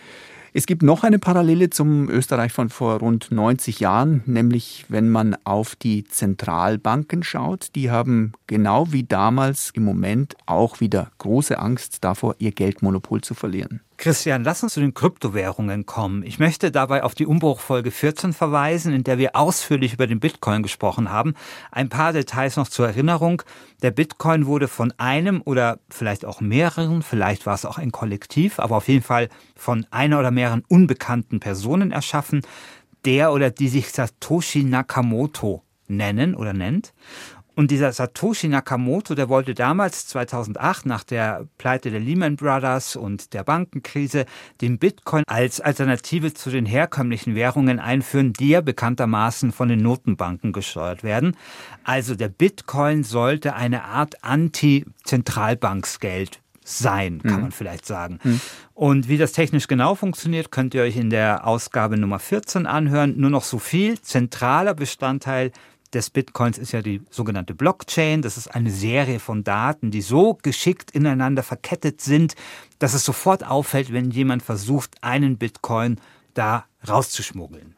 Es 0.56 0.67
gibt 0.67 0.84
noch 0.84 1.03
eine 1.03 1.19
Parallele 1.19 1.69
zum 1.69 2.08
Österreich 2.08 2.53
von 2.53 2.70
vor 2.70 3.01
rund 3.01 3.32
90 3.32 3.81
Jahren, 3.81 4.23
nämlich 4.25 4.84
wenn 4.89 5.11
man 5.11 5.37
auf 5.43 5.75
die 5.75 6.05
Zentralbanken 6.05 7.25
schaut. 7.25 7.75
Die 7.75 7.91
haben 7.91 8.34
genau 8.46 8.93
wie 8.93 9.03
damals 9.03 9.73
im 9.75 9.82
Moment 9.82 10.37
auch 10.46 10.79
wieder 10.79 11.11
große 11.19 11.58
Angst 11.58 12.05
davor, 12.05 12.37
ihr 12.39 12.53
Geldmonopol 12.53 13.20
zu 13.20 13.34
verlieren. 13.34 13.81
Christian, 13.96 14.44
lass 14.44 14.63
uns 14.63 14.74
zu 14.74 14.81
den 14.81 14.93
Kryptowährungen 14.93 15.86
kommen. 15.86 16.24
Ich 16.24 16.39
möchte 16.39 16.70
dabei 16.70 17.05
auf 17.05 17.15
die 17.15 17.27
Umbruchfolge 17.27 17.91
14 17.91 18.32
verweisen, 18.32 18.93
in 18.93 19.05
der 19.05 19.19
wir 19.19 19.36
ausführlich 19.36 19.94
über 19.94 20.06
den 20.06 20.20
Bitcoin 20.20 20.63
gesprochen 20.63 21.10
haben. 21.10 21.34
Ein 21.70 21.89
paar 21.89 22.13
Details 22.13 22.56
noch 22.56 22.69
zur 22.69 22.86
Erinnerung. 22.86 23.43
Der 23.82 23.93
Bitcoin 23.93 24.46
wurde 24.46 24.69
von 24.69 24.93
einem 24.98 25.43
oder 25.44 25.79
vielleicht 25.89 26.24
auch 26.24 26.41
mehreren, 26.41 27.03
vielleicht 27.03 27.46
war 27.46 27.55
es 27.55 27.65
auch 27.65 27.79
ein 27.79 27.93
Kollektiv, 27.93 28.58
aber 28.58 28.77
auf 28.77 28.89
jeden 28.89 29.05
Fall 29.05 29.29
von 29.56 29.86
einer 29.91 30.19
oder 30.19 30.31
mehreren 30.31 30.65
unbekannten 30.69 31.41
Personen 31.41 31.93
erschaffen, 31.93 32.43
der 33.05 33.32
oder 33.32 33.51
die 33.51 33.69
sich 33.69 33.91
Satoshi 33.91 34.65
Nakamoto 34.65 35.63
nennen 35.86 36.34
oder 36.34 36.53
nennt. 36.53 36.93
Und 37.55 37.70
dieser 37.70 37.93
Satoshi 37.93 38.49
Nakamoto, 38.49 39.15
der 39.15 39.29
wollte 39.29 39.55
damals 39.55 40.08
2008 40.08 40.87
nach 40.87 41.05
der 41.05 41.46
Pleite 41.58 41.91
der 41.91 42.01
Lehman 42.01 42.34
Brothers 42.37 42.96
und 42.96 43.32
der 43.32 43.44
Bankenkrise 43.44 44.27
den 44.61 44.79
Bitcoin 44.79 45.23
als 45.27 45.61
Alternative 45.61 46.34
zu 46.34 46.51
den 46.51 46.67
herkömmlichen 46.67 47.37
Währungen 47.37 47.79
einführen, 47.79 48.32
die 48.32 48.49
ja 48.49 48.61
bekanntermaßen 48.61 49.53
von 49.53 49.69
den 49.69 49.79
Notenbanken 49.81 50.53
gesteuert 50.53 51.05
werden. 51.05 51.37
Also 51.84 52.17
der 52.17 52.29
Bitcoin 52.29 53.05
sollte 53.05 53.55
eine 53.55 53.84
Art 53.84 54.25
Anti-Zentralbanksgeld 54.25 56.41
sein, 56.65 57.20
kann 57.23 57.37
mhm. 57.37 57.43
man 57.43 57.53
vielleicht 57.53 57.87
sagen. 57.87 58.19
Mhm. 58.25 58.41
Und 58.73 59.08
wie 59.08 59.19
das 59.19 59.32
technisch 59.32 59.69
genau 59.69 59.94
funktioniert, 59.94 60.51
könnt 60.51 60.75
ihr 60.75 60.82
euch 60.82 60.96
in 60.96 61.11
der 61.11 61.46
Ausgabe 61.46 61.99
Nummer 61.99 62.19
14 62.19 62.67
anhören. 62.67 63.15
Nur 63.19 63.31
noch 63.31 63.44
so 63.44 63.58
viel. 63.58 64.01
Zentraler 64.01 64.75
Bestandteil 64.75 65.53
des 65.94 66.10
Bitcoins 66.10 66.58
ist 66.58 66.72
ja 66.72 66.82
die 66.82 67.03
sogenannte 67.10 67.55
Blockchain. 67.55 68.22
Das 68.22 68.36
ist 68.36 68.48
eine 68.48 68.70
Serie 68.70 69.20
von 69.20 69.44
Daten, 69.44 69.91
die 69.91 70.03
so 70.03 70.39
geschickt 70.43 70.91
ineinander 70.91 71.43
verkettet 71.43 72.01
sind, 72.01 72.34
dass 72.79 72.94
es 72.94 73.05
sofort 73.05 73.44
auffällt, 73.44 73.93
wenn 73.93 74.10
jemand 74.10 74.43
versucht, 74.43 74.96
einen 75.03 75.39
Bitcoin 75.39 76.01
da 76.34 76.67
rauszuschmuggeln. 76.86 77.74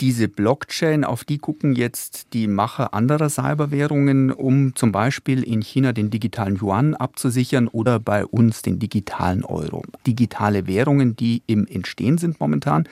Diese 0.00 0.28
Blockchain, 0.28 1.04
auf 1.04 1.24
die 1.24 1.38
gucken 1.38 1.74
jetzt 1.74 2.34
die 2.34 2.48
Macher 2.48 2.92
anderer 2.92 3.30
Cyberwährungen, 3.30 4.30
um 4.30 4.74
zum 4.74 4.92
Beispiel 4.92 5.42
in 5.42 5.62
China 5.62 5.92
den 5.92 6.10
digitalen 6.10 6.58
Yuan 6.60 6.94
abzusichern 6.94 7.66
oder 7.66 7.98
bei 7.98 8.26
uns 8.26 8.60
den 8.60 8.78
digitalen 8.78 9.42
Euro. 9.44 9.82
Digitale 10.06 10.66
Währungen, 10.66 11.16
die 11.16 11.42
im 11.46 11.66
Entstehen 11.66 12.18
sind 12.18 12.40
momentan. 12.40 12.86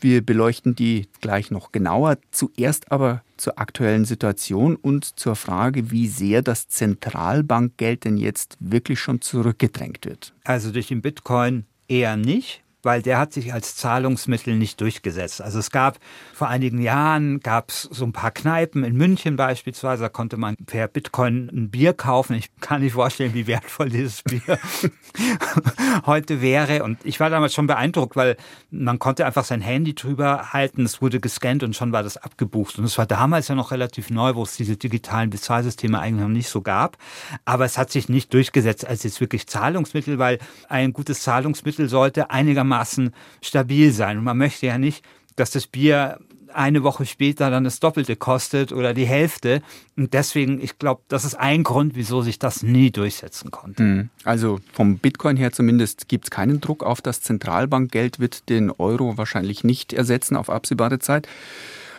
Wir 0.00 0.24
beleuchten 0.24 0.74
die 0.74 1.08
gleich 1.20 1.50
noch 1.50 1.72
genauer. 1.72 2.16
Zuerst 2.30 2.90
aber 2.90 3.22
zur 3.36 3.58
aktuellen 3.58 4.06
Situation 4.06 4.76
und 4.76 5.18
zur 5.18 5.36
Frage, 5.36 5.90
wie 5.90 6.08
sehr 6.08 6.40
das 6.40 6.68
Zentralbankgeld 6.68 8.04
denn 8.06 8.16
jetzt 8.16 8.56
wirklich 8.60 8.98
schon 8.98 9.20
zurückgedrängt 9.20 10.06
wird. 10.06 10.32
Also 10.44 10.72
durch 10.72 10.88
den 10.88 11.02
Bitcoin 11.02 11.64
eher 11.86 12.16
nicht 12.16 12.62
weil 12.82 13.02
der 13.02 13.18
hat 13.18 13.32
sich 13.32 13.52
als 13.52 13.76
Zahlungsmittel 13.76 14.56
nicht 14.56 14.80
durchgesetzt. 14.80 15.42
Also 15.42 15.58
es 15.58 15.70
gab 15.70 15.98
vor 16.32 16.48
einigen 16.48 16.80
Jahren 16.80 17.40
gab 17.40 17.70
es 17.70 17.82
so 17.82 18.04
ein 18.04 18.12
paar 18.12 18.30
Kneipen 18.30 18.84
in 18.84 18.96
München 18.96 19.36
beispielsweise, 19.36 20.04
da 20.04 20.08
konnte 20.08 20.36
man 20.36 20.56
per 20.56 20.88
Bitcoin 20.88 21.50
ein 21.52 21.70
Bier 21.70 21.92
kaufen. 21.92 22.34
Ich 22.34 22.50
kann 22.60 22.80
nicht 22.80 22.94
vorstellen, 22.94 23.34
wie 23.34 23.46
wertvoll 23.46 23.90
dieses 23.90 24.22
Bier 24.22 24.40
heute 26.06 26.40
wäre. 26.40 26.82
Und 26.82 26.98
ich 27.04 27.20
war 27.20 27.30
damals 27.30 27.54
schon 27.54 27.66
beeindruckt, 27.66 28.16
weil 28.16 28.36
man 28.70 28.98
konnte 28.98 29.26
einfach 29.26 29.44
sein 29.44 29.60
Handy 29.60 29.94
drüber 29.94 30.52
halten, 30.52 30.84
es 30.84 31.02
wurde 31.02 31.20
gescannt 31.20 31.62
und 31.62 31.76
schon 31.76 31.92
war 31.92 32.02
das 32.02 32.16
abgebucht. 32.16 32.78
Und 32.78 32.84
es 32.84 32.96
war 32.96 33.06
damals 33.06 33.48
ja 33.48 33.54
noch 33.54 33.70
relativ 33.70 34.10
neu, 34.10 34.34
wo 34.34 34.42
es 34.42 34.56
diese 34.56 34.76
digitalen 34.76 35.30
Bezahlsysteme 35.30 35.98
eigentlich 35.98 36.22
noch 36.22 36.28
nicht 36.28 36.48
so 36.48 36.62
gab. 36.62 36.96
Aber 37.44 37.64
es 37.64 37.76
hat 37.76 37.90
sich 37.90 38.08
nicht 38.08 38.32
durchgesetzt 38.32 38.86
als 38.86 39.02
jetzt 39.02 39.20
wirklich 39.20 39.46
Zahlungsmittel, 39.46 40.18
weil 40.18 40.38
ein 40.68 40.92
gutes 40.92 41.22
Zahlungsmittel 41.22 41.88
sollte 41.88 42.30
einigermaßen 42.30 42.69
einigermaßen 42.70 43.12
stabil 43.42 43.92
sein. 43.92 44.18
Und 44.18 44.24
man 44.24 44.38
möchte 44.38 44.66
ja 44.66 44.78
nicht, 44.78 45.04
dass 45.36 45.50
das 45.50 45.66
Bier 45.66 46.18
eine 46.52 46.82
Woche 46.82 47.06
später 47.06 47.48
dann 47.48 47.62
das 47.62 47.78
Doppelte 47.78 48.16
kostet 48.16 48.72
oder 48.72 48.92
die 48.92 49.06
Hälfte. 49.06 49.62
Und 49.96 50.14
deswegen, 50.14 50.60
ich 50.60 50.78
glaube, 50.78 51.02
das 51.06 51.24
ist 51.24 51.36
ein 51.36 51.62
Grund, 51.62 51.94
wieso 51.94 52.22
sich 52.22 52.40
das 52.40 52.64
nie 52.64 52.90
durchsetzen 52.90 53.52
konnte. 53.52 53.82
Hm. 53.82 54.10
Also 54.24 54.58
vom 54.72 54.98
Bitcoin 54.98 55.36
her 55.36 55.52
zumindest 55.52 56.08
gibt 56.08 56.24
es 56.24 56.30
keinen 56.30 56.60
Druck 56.60 56.82
auf 56.82 57.02
das 57.02 57.22
Zentralbankgeld, 57.22 58.18
wird 58.18 58.48
den 58.48 58.72
Euro 58.72 59.16
wahrscheinlich 59.16 59.62
nicht 59.62 59.92
ersetzen 59.92 60.36
auf 60.36 60.50
absehbare 60.50 60.98
Zeit. 60.98 61.28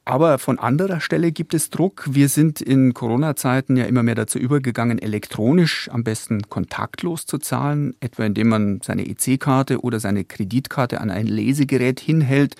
Aber 0.04 0.40
von 0.40 0.58
anderer 0.58 1.00
Stelle 1.00 1.32
gibt 1.32 1.54
es 1.54 1.70
Druck. 1.70 2.06
Wir 2.10 2.28
sind 2.28 2.60
in 2.60 2.96
Corona-Zeiten 2.96 3.78
ja 3.78 3.86
immer 3.86 4.02
mehr 4.02 4.16
dazu 4.16 4.40
übergegangen, 4.40 4.98
elektronisch 4.98 5.90
am 5.92 6.04
besten 6.04 6.50
kontaktlos 6.50 7.28
zu 7.28 7.38
zahlen, 7.38 7.94
etwa 8.00 8.26
indem 8.26 8.50
man 8.50 8.82
seine 8.82 9.08
EC-Karte 9.08 9.82
oder 9.82 10.00
seine 10.00 10.26
Kreditkarte 10.26 11.02
an 11.02 11.12
ein 11.12 11.28
Lesegerät 11.28 12.00
hinhält. 12.00 12.56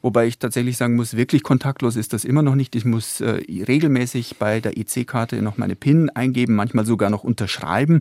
Wobei 0.00 0.26
ich 0.26 0.38
tatsächlich 0.38 0.78
sagen 0.78 0.96
muss, 0.96 1.16
wirklich 1.16 1.42
kontaktlos 1.42 1.96
ist 1.96 2.14
das 2.14 2.24
immer 2.24 2.42
noch 2.42 2.54
nicht. 2.54 2.74
Ich 2.74 2.86
muss 2.86 3.20
äh, 3.20 3.42
regelmäßig 3.68 4.36
bei 4.38 4.60
der 4.60 4.78
EC-Karte 4.78 5.42
noch 5.42 5.58
meine 5.58 5.76
PIN 5.76 6.08
eingeben, 6.10 6.54
manchmal 6.54 6.86
sogar 6.86 7.10
noch 7.10 7.24
unterschreiben 7.24 8.00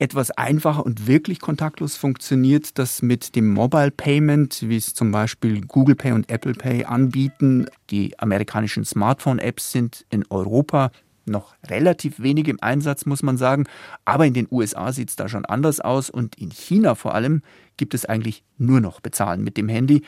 etwas 0.00 0.30
einfacher 0.30 0.84
und 0.84 1.06
wirklich 1.06 1.40
kontaktlos 1.40 1.96
funktioniert 1.96 2.78
das 2.78 3.02
mit 3.02 3.36
dem 3.36 3.52
Mobile 3.52 3.90
Payment, 3.90 4.62
wie 4.66 4.76
es 4.78 4.94
zum 4.94 5.12
Beispiel 5.12 5.60
Google 5.60 5.94
Pay 5.94 6.12
und 6.12 6.30
Apple 6.30 6.54
Pay 6.54 6.86
anbieten. 6.86 7.66
Die 7.90 8.18
amerikanischen 8.18 8.86
Smartphone-Apps 8.86 9.72
sind 9.72 10.06
in 10.08 10.24
Europa 10.30 10.90
noch 11.26 11.54
relativ 11.68 12.18
wenig 12.20 12.48
im 12.48 12.56
Einsatz, 12.62 13.04
muss 13.04 13.22
man 13.22 13.36
sagen. 13.36 13.66
Aber 14.06 14.26
in 14.26 14.32
den 14.32 14.48
USA 14.50 14.90
sieht 14.90 15.10
es 15.10 15.16
da 15.16 15.28
schon 15.28 15.44
anders 15.44 15.80
aus 15.80 16.08
und 16.08 16.34
in 16.36 16.50
China 16.50 16.94
vor 16.94 17.14
allem 17.14 17.42
gibt 17.76 17.92
es 17.92 18.06
eigentlich 18.06 18.42
nur 18.56 18.80
noch 18.80 19.00
Bezahlen 19.00 19.44
mit 19.44 19.58
dem 19.58 19.68
Handy. 19.68 20.02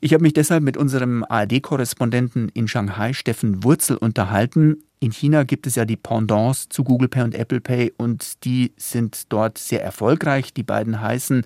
Ich 0.00 0.14
habe 0.14 0.22
mich 0.22 0.32
deshalb 0.32 0.62
mit 0.62 0.76
unserem 0.76 1.24
ARD-Korrespondenten 1.28 2.50
in 2.50 2.68
Shanghai, 2.68 3.12
Steffen 3.12 3.64
Wurzel, 3.64 3.96
unterhalten. 3.96 4.84
In 5.04 5.12
China 5.12 5.44
gibt 5.44 5.66
es 5.66 5.74
ja 5.74 5.84
die 5.84 5.98
Pendants 5.98 6.70
zu 6.70 6.82
Google 6.82 7.08
Pay 7.08 7.24
und 7.24 7.34
Apple 7.34 7.60
Pay 7.60 7.92
und 7.98 8.42
die 8.46 8.72
sind 8.78 9.30
dort 9.30 9.58
sehr 9.58 9.84
erfolgreich. 9.84 10.54
Die 10.54 10.62
beiden 10.62 11.02
heißen 11.02 11.44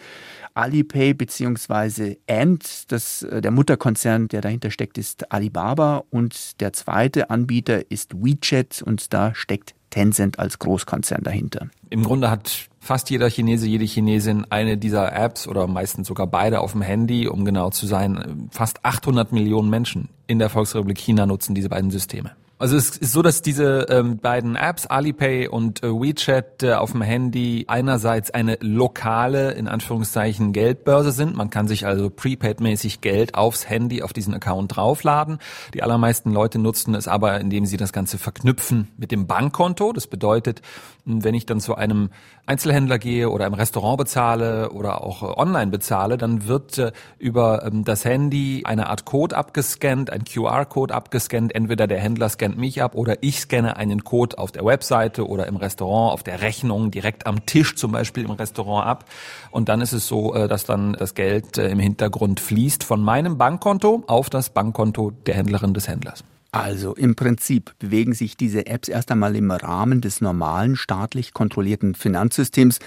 Alipay 0.54 1.12
bzw. 1.12 2.18
Ant. 2.28 2.92
Das, 2.92 3.24
äh, 3.24 3.40
der 3.40 3.50
Mutterkonzern, 3.50 4.28
der 4.28 4.42
dahinter 4.42 4.70
steckt, 4.70 4.96
ist 4.96 5.32
Alibaba 5.32 6.04
und 6.10 6.60
der 6.60 6.72
zweite 6.72 7.30
Anbieter 7.30 7.90
ist 7.90 8.14
WeChat 8.14 8.80
und 8.80 9.12
da 9.12 9.34
steckt 9.34 9.74
Tencent 9.90 10.38
als 10.38 10.60
Großkonzern 10.60 11.24
dahinter. 11.24 11.66
Im 11.90 12.04
Grunde 12.04 12.30
hat 12.30 12.68
fast 12.78 13.10
jeder 13.10 13.28
Chinese, 13.28 13.66
jede 13.66 13.86
Chinesin 13.86 14.46
eine 14.50 14.76
dieser 14.78 15.12
Apps 15.12 15.48
oder 15.48 15.66
meistens 15.66 16.06
sogar 16.06 16.28
beide 16.28 16.60
auf 16.60 16.72
dem 16.72 16.82
Handy, 16.82 17.26
um 17.26 17.44
genau 17.44 17.70
zu 17.70 17.88
sein. 17.88 18.48
Fast 18.52 18.84
800 18.84 19.32
Millionen 19.32 19.68
Menschen 19.68 20.10
in 20.28 20.38
der 20.38 20.48
Volksrepublik 20.48 20.98
China 20.98 21.26
nutzen 21.26 21.56
diese 21.56 21.68
beiden 21.68 21.90
Systeme. 21.90 22.36
Also 22.60 22.76
es 22.76 22.96
ist 22.96 23.12
so, 23.12 23.22
dass 23.22 23.40
diese 23.40 23.86
ähm, 23.88 24.18
beiden 24.18 24.56
Apps, 24.56 24.84
Alipay 24.86 25.46
und 25.46 25.84
äh, 25.84 25.92
WeChat, 25.92 26.64
äh, 26.64 26.72
auf 26.72 26.90
dem 26.90 27.02
Handy 27.02 27.66
einerseits 27.68 28.32
eine 28.32 28.58
lokale, 28.60 29.52
in 29.52 29.68
Anführungszeichen, 29.68 30.52
Geldbörse 30.52 31.12
sind. 31.12 31.36
Man 31.36 31.50
kann 31.50 31.68
sich 31.68 31.86
also 31.86 32.10
prepaid-mäßig 32.10 33.00
Geld 33.00 33.36
aufs 33.36 33.68
Handy, 33.68 34.02
auf 34.02 34.12
diesen 34.12 34.34
Account 34.34 34.74
draufladen. 34.74 35.38
Die 35.72 35.84
allermeisten 35.84 36.32
Leute 36.32 36.58
nutzen 36.58 36.96
es 36.96 37.06
aber, 37.06 37.40
indem 37.40 37.64
sie 37.64 37.76
das 37.76 37.92
Ganze 37.92 38.18
verknüpfen 38.18 38.88
mit 38.96 39.12
dem 39.12 39.28
Bankkonto. 39.28 39.92
Das 39.92 40.08
bedeutet, 40.08 40.60
wenn 41.08 41.34
ich 41.34 41.46
dann 41.46 41.60
zu 41.60 41.74
einem 41.74 42.10
Einzelhändler 42.46 42.98
gehe 42.98 43.30
oder 43.30 43.46
im 43.46 43.54
Restaurant 43.54 43.98
bezahle 43.98 44.70
oder 44.70 45.02
auch 45.02 45.22
äh, 45.22 45.26
online 45.26 45.70
bezahle, 45.70 46.16
dann 46.18 46.46
wird 46.46 46.78
äh, 46.78 46.92
über 47.18 47.64
ähm, 47.64 47.84
das 47.84 48.04
Handy 48.04 48.62
eine 48.64 48.88
Art 48.88 49.04
Code 49.04 49.36
abgescannt, 49.36 50.10
ein 50.10 50.24
QR-Code 50.24 50.94
abgescannt. 50.94 51.54
Entweder 51.54 51.86
der 51.86 51.98
Händler 51.98 52.28
scannt 52.28 52.58
mich 52.58 52.82
ab 52.82 52.94
oder 52.94 53.22
ich 53.22 53.40
scanne 53.40 53.76
einen 53.76 54.04
Code 54.04 54.38
auf 54.38 54.52
der 54.52 54.64
Webseite 54.64 55.26
oder 55.26 55.46
im 55.46 55.56
Restaurant, 55.56 56.12
auf 56.12 56.22
der 56.22 56.42
Rechnung, 56.42 56.90
direkt 56.90 57.26
am 57.26 57.46
Tisch 57.46 57.76
zum 57.76 57.92
Beispiel 57.92 58.24
im 58.24 58.32
Restaurant 58.32 58.86
ab. 58.86 59.04
Und 59.50 59.68
dann 59.68 59.80
ist 59.80 59.92
es 59.92 60.06
so, 60.06 60.34
äh, 60.34 60.48
dass 60.48 60.64
dann 60.64 60.92
das 60.92 61.14
Geld 61.14 61.58
im 61.58 61.78
Hintergrund 61.78 62.40
fließt 62.40 62.84
von 62.84 63.02
meinem 63.02 63.38
Bankkonto 63.38 64.04
auf 64.06 64.30
das 64.30 64.50
Bankkonto 64.50 65.12
der 65.26 65.34
Händlerin 65.34 65.74
des 65.74 65.88
Händlers. 65.88 66.24
Also 66.50 66.94
im 66.94 67.14
Prinzip 67.14 67.74
bewegen 67.78 68.14
sich 68.14 68.36
diese 68.36 68.66
Apps 68.66 68.88
erst 68.88 69.10
einmal 69.10 69.36
im 69.36 69.50
Rahmen 69.50 70.00
des 70.00 70.20
normalen 70.20 70.76
staatlich 70.76 71.34
kontrollierten 71.34 71.94
Finanzsystems, 71.94 72.78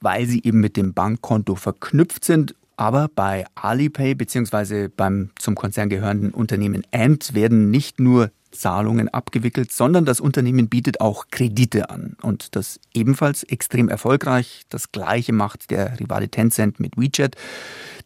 weil 0.00 0.26
sie 0.26 0.42
eben 0.44 0.60
mit 0.60 0.76
dem 0.76 0.94
Bankkonto 0.94 1.56
verknüpft 1.56 2.24
sind 2.24 2.54
aber 2.78 3.10
bei 3.12 3.44
Alipay 3.56 4.14
bzw. 4.14 4.88
beim 4.88 5.30
zum 5.36 5.56
Konzern 5.56 5.88
gehörenden 5.88 6.30
Unternehmen 6.30 6.84
Ant 6.92 7.34
werden 7.34 7.70
nicht 7.70 7.98
nur 7.98 8.30
Zahlungen 8.50 9.08
abgewickelt, 9.08 9.72
sondern 9.72 10.04
das 10.04 10.20
Unternehmen 10.20 10.68
bietet 10.68 11.00
auch 11.00 11.26
Kredite 11.30 11.90
an. 11.90 12.16
Und 12.22 12.56
das 12.56 12.80
ebenfalls 12.94 13.42
extrem 13.44 13.88
erfolgreich. 13.88 14.62
Das 14.68 14.92
gleiche 14.92 15.32
macht 15.32 15.70
der 15.70 15.98
Rivale 16.00 16.28
Tencent 16.28 16.80
mit 16.80 16.96
WeChat. 16.96 17.36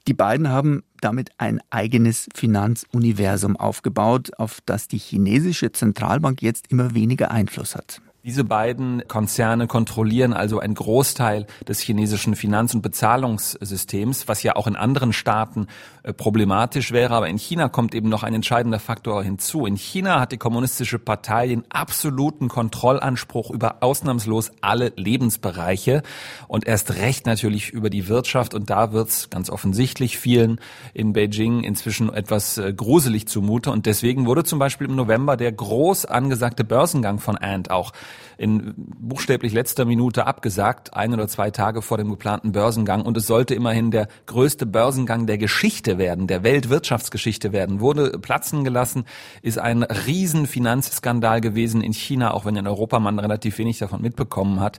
Die 0.08 0.14
beiden 0.14 0.48
haben 0.48 0.82
damit 1.00 1.30
ein 1.38 1.60
eigenes 1.70 2.28
Finanzuniversum 2.34 3.56
aufgebaut, 3.56 4.32
auf 4.38 4.60
das 4.66 4.88
die 4.88 4.98
chinesische 4.98 5.72
Zentralbank 5.72 6.42
jetzt 6.42 6.70
immer 6.70 6.94
weniger 6.94 7.30
Einfluss 7.30 7.76
hat. 7.76 8.00
Diese 8.24 8.44
beiden 8.44 9.02
Konzerne 9.08 9.66
kontrollieren 9.66 10.32
also 10.32 10.60
einen 10.60 10.76
Großteil 10.76 11.44
des 11.66 11.80
chinesischen 11.80 12.36
Finanz- 12.36 12.72
und 12.72 12.80
Bezahlungssystems, 12.80 14.28
was 14.28 14.44
ja 14.44 14.54
auch 14.54 14.68
in 14.68 14.76
anderen 14.76 15.12
Staaten 15.12 15.66
äh, 16.04 16.12
problematisch 16.12 16.92
wäre. 16.92 17.14
Aber 17.14 17.28
in 17.28 17.36
China 17.36 17.68
kommt 17.68 17.96
eben 17.96 18.08
noch 18.08 18.22
ein 18.22 18.32
entscheidender 18.32 18.78
Faktor 18.78 19.24
hinzu. 19.24 19.66
In 19.66 19.74
China 19.74 20.20
hat 20.20 20.30
die 20.30 20.36
kommunistische 20.36 21.00
Partei 21.00 21.48
den 21.48 21.64
absoluten 21.72 22.46
Kontrollanspruch 22.46 23.50
über 23.50 23.82
ausnahmslos 23.82 24.52
alle 24.60 24.92
Lebensbereiche 24.94 26.04
und 26.46 26.64
erst 26.64 26.94
recht 26.94 27.26
natürlich 27.26 27.70
über 27.70 27.90
die 27.90 28.06
Wirtschaft. 28.06 28.54
Und 28.54 28.70
da 28.70 28.92
wird's 28.92 29.30
ganz 29.30 29.50
offensichtlich 29.50 30.16
vielen 30.16 30.60
in 30.94 31.12
Beijing 31.12 31.64
inzwischen 31.64 32.14
etwas 32.14 32.56
äh, 32.56 32.72
gruselig 32.72 33.26
zumute. 33.26 33.72
Und 33.72 33.86
deswegen 33.86 34.26
wurde 34.26 34.44
zum 34.44 34.60
Beispiel 34.60 34.86
im 34.86 34.94
November 34.94 35.36
der 35.36 35.50
groß 35.50 36.04
angesagte 36.04 36.62
Börsengang 36.62 37.18
von 37.18 37.36
Ant 37.36 37.72
auch 37.72 37.90
in 38.38 38.74
buchstäblich 38.76 39.52
letzter 39.52 39.84
Minute 39.84 40.26
abgesagt, 40.26 40.94
ein 40.94 41.12
oder 41.12 41.28
zwei 41.28 41.50
Tage 41.50 41.82
vor 41.82 41.98
dem 41.98 42.10
geplanten 42.10 42.52
Börsengang. 42.52 43.02
Und 43.02 43.16
es 43.16 43.26
sollte 43.26 43.54
immerhin 43.54 43.90
der 43.90 44.08
größte 44.26 44.66
Börsengang 44.66 45.26
der 45.26 45.38
Geschichte 45.38 45.98
werden, 45.98 46.26
der 46.26 46.42
Weltwirtschaftsgeschichte 46.42 47.52
werden. 47.52 47.80
Wurde 47.80 48.18
platzen 48.18 48.64
gelassen, 48.64 49.04
ist 49.42 49.58
ein 49.58 49.82
riesen 49.82 50.46
Finanzskandal 50.46 51.40
gewesen 51.40 51.82
in 51.82 51.92
China, 51.92 52.34
auch 52.34 52.44
wenn 52.44 52.56
in 52.56 52.66
Europa 52.66 52.98
man 53.00 53.18
relativ 53.18 53.58
wenig 53.58 53.78
davon 53.78 54.02
mitbekommen 54.02 54.60
hat. 54.60 54.78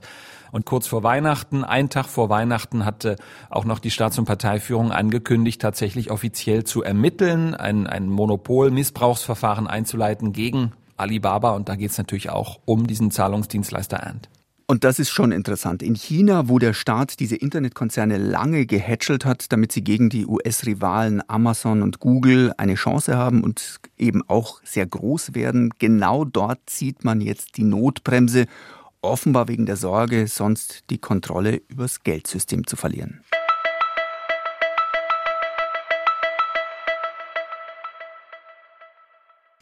Und 0.54 0.66
kurz 0.66 0.86
vor 0.86 1.02
Weihnachten, 1.02 1.64
einen 1.64 1.88
Tag 1.88 2.06
vor 2.06 2.28
Weihnachten, 2.28 2.84
hatte 2.84 3.16
auch 3.50 3.64
noch 3.64 3.80
die 3.80 3.90
Staats- 3.90 4.20
und 4.20 4.24
Parteiführung 4.24 4.92
angekündigt, 4.92 5.60
tatsächlich 5.60 6.12
offiziell 6.12 6.62
zu 6.62 6.84
ermitteln, 6.84 7.56
ein, 7.56 7.88
ein 7.88 8.08
Monopol-Missbrauchsverfahren 8.08 9.66
einzuleiten 9.66 10.32
gegen 10.32 10.72
Alibaba 10.96 11.50
und 11.50 11.68
da 11.68 11.76
geht 11.76 11.90
es 11.90 11.98
natürlich 11.98 12.30
auch 12.30 12.60
um 12.64 12.86
diesen 12.86 13.10
Zahlungsdienstleister 13.10 14.06
Ant. 14.06 14.28
Und 14.66 14.82
das 14.84 14.98
ist 14.98 15.10
schon 15.10 15.30
interessant. 15.30 15.82
In 15.82 15.94
China, 15.94 16.48
wo 16.48 16.58
der 16.58 16.72
Staat 16.72 17.20
diese 17.20 17.36
Internetkonzerne 17.36 18.16
lange 18.16 18.64
gehätschelt 18.64 19.26
hat, 19.26 19.52
damit 19.52 19.72
sie 19.72 19.84
gegen 19.84 20.08
die 20.08 20.26
US-Rivalen 20.26 21.22
Amazon 21.28 21.82
und 21.82 22.00
Google 22.00 22.54
eine 22.56 22.74
Chance 22.74 23.16
haben 23.16 23.44
und 23.44 23.80
eben 23.98 24.22
auch 24.26 24.62
sehr 24.64 24.86
groß 24.86 25.34
werden, 25.34 25.70
genau 25.78 26.24
dort 26.24 26.60
zieht 26.64 27.04
man 27.04 27.20
jetzt 27.20 27.58
die 27.58 27.64
Notbremse, 27.64 28.46
offenbar 29.02 29.48
wegen 29.48 29.66
der 29.66 29.76
Sorge, 29.76 30.26
sonst 30.28 30.84
die 30.88 30.98
Kontrolle 30.98 31.60
übers 31.68 32.02
Geldsystem 32.02 32.66
zu 32.66 32.76
verlieren. 32.76 33.20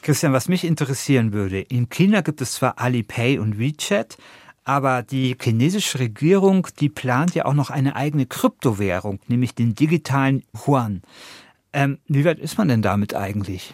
Christian, 0.01 0.33
was 0.33 0.49
mich 0.49 0.65
interessieren 0.65 1.33
würde, 1.33 1.61
in 1.61 1.89
China 1.89 2.23
gibt 2.23 2.41
es 2.41 2.53
zwar 2.53 2.81
Alipay 2.81 3.39
und 3.39 3.59
WeChat, 3.59 4.17
aber 4.65 5.03
die 5.03 5.37
chinesische 5.41 5.99
Regierung, 5.99 6.69
die 6.81 6.89
plant 6.89 7.35
ja 7.35 7.45
auch 7.45 7.55
noch 7.55 7.71
eine 7.71 7.97
eigene 7.97 8.27
Kryptowährung, 8.27 9.21
nämlich 9.29 9.55
den 9.55 9.75
digitalen 9.75 10.45
Yuan. 10.67 11.03
Ähm, 11.73 11.99
wie 12.07 12.25
weit 12.25 12.39
ist 12.39 12.59
man 12.59 12.69
denn 12.69 12.83
damit 12.83 13.15
eigentlich? 13.15 13.73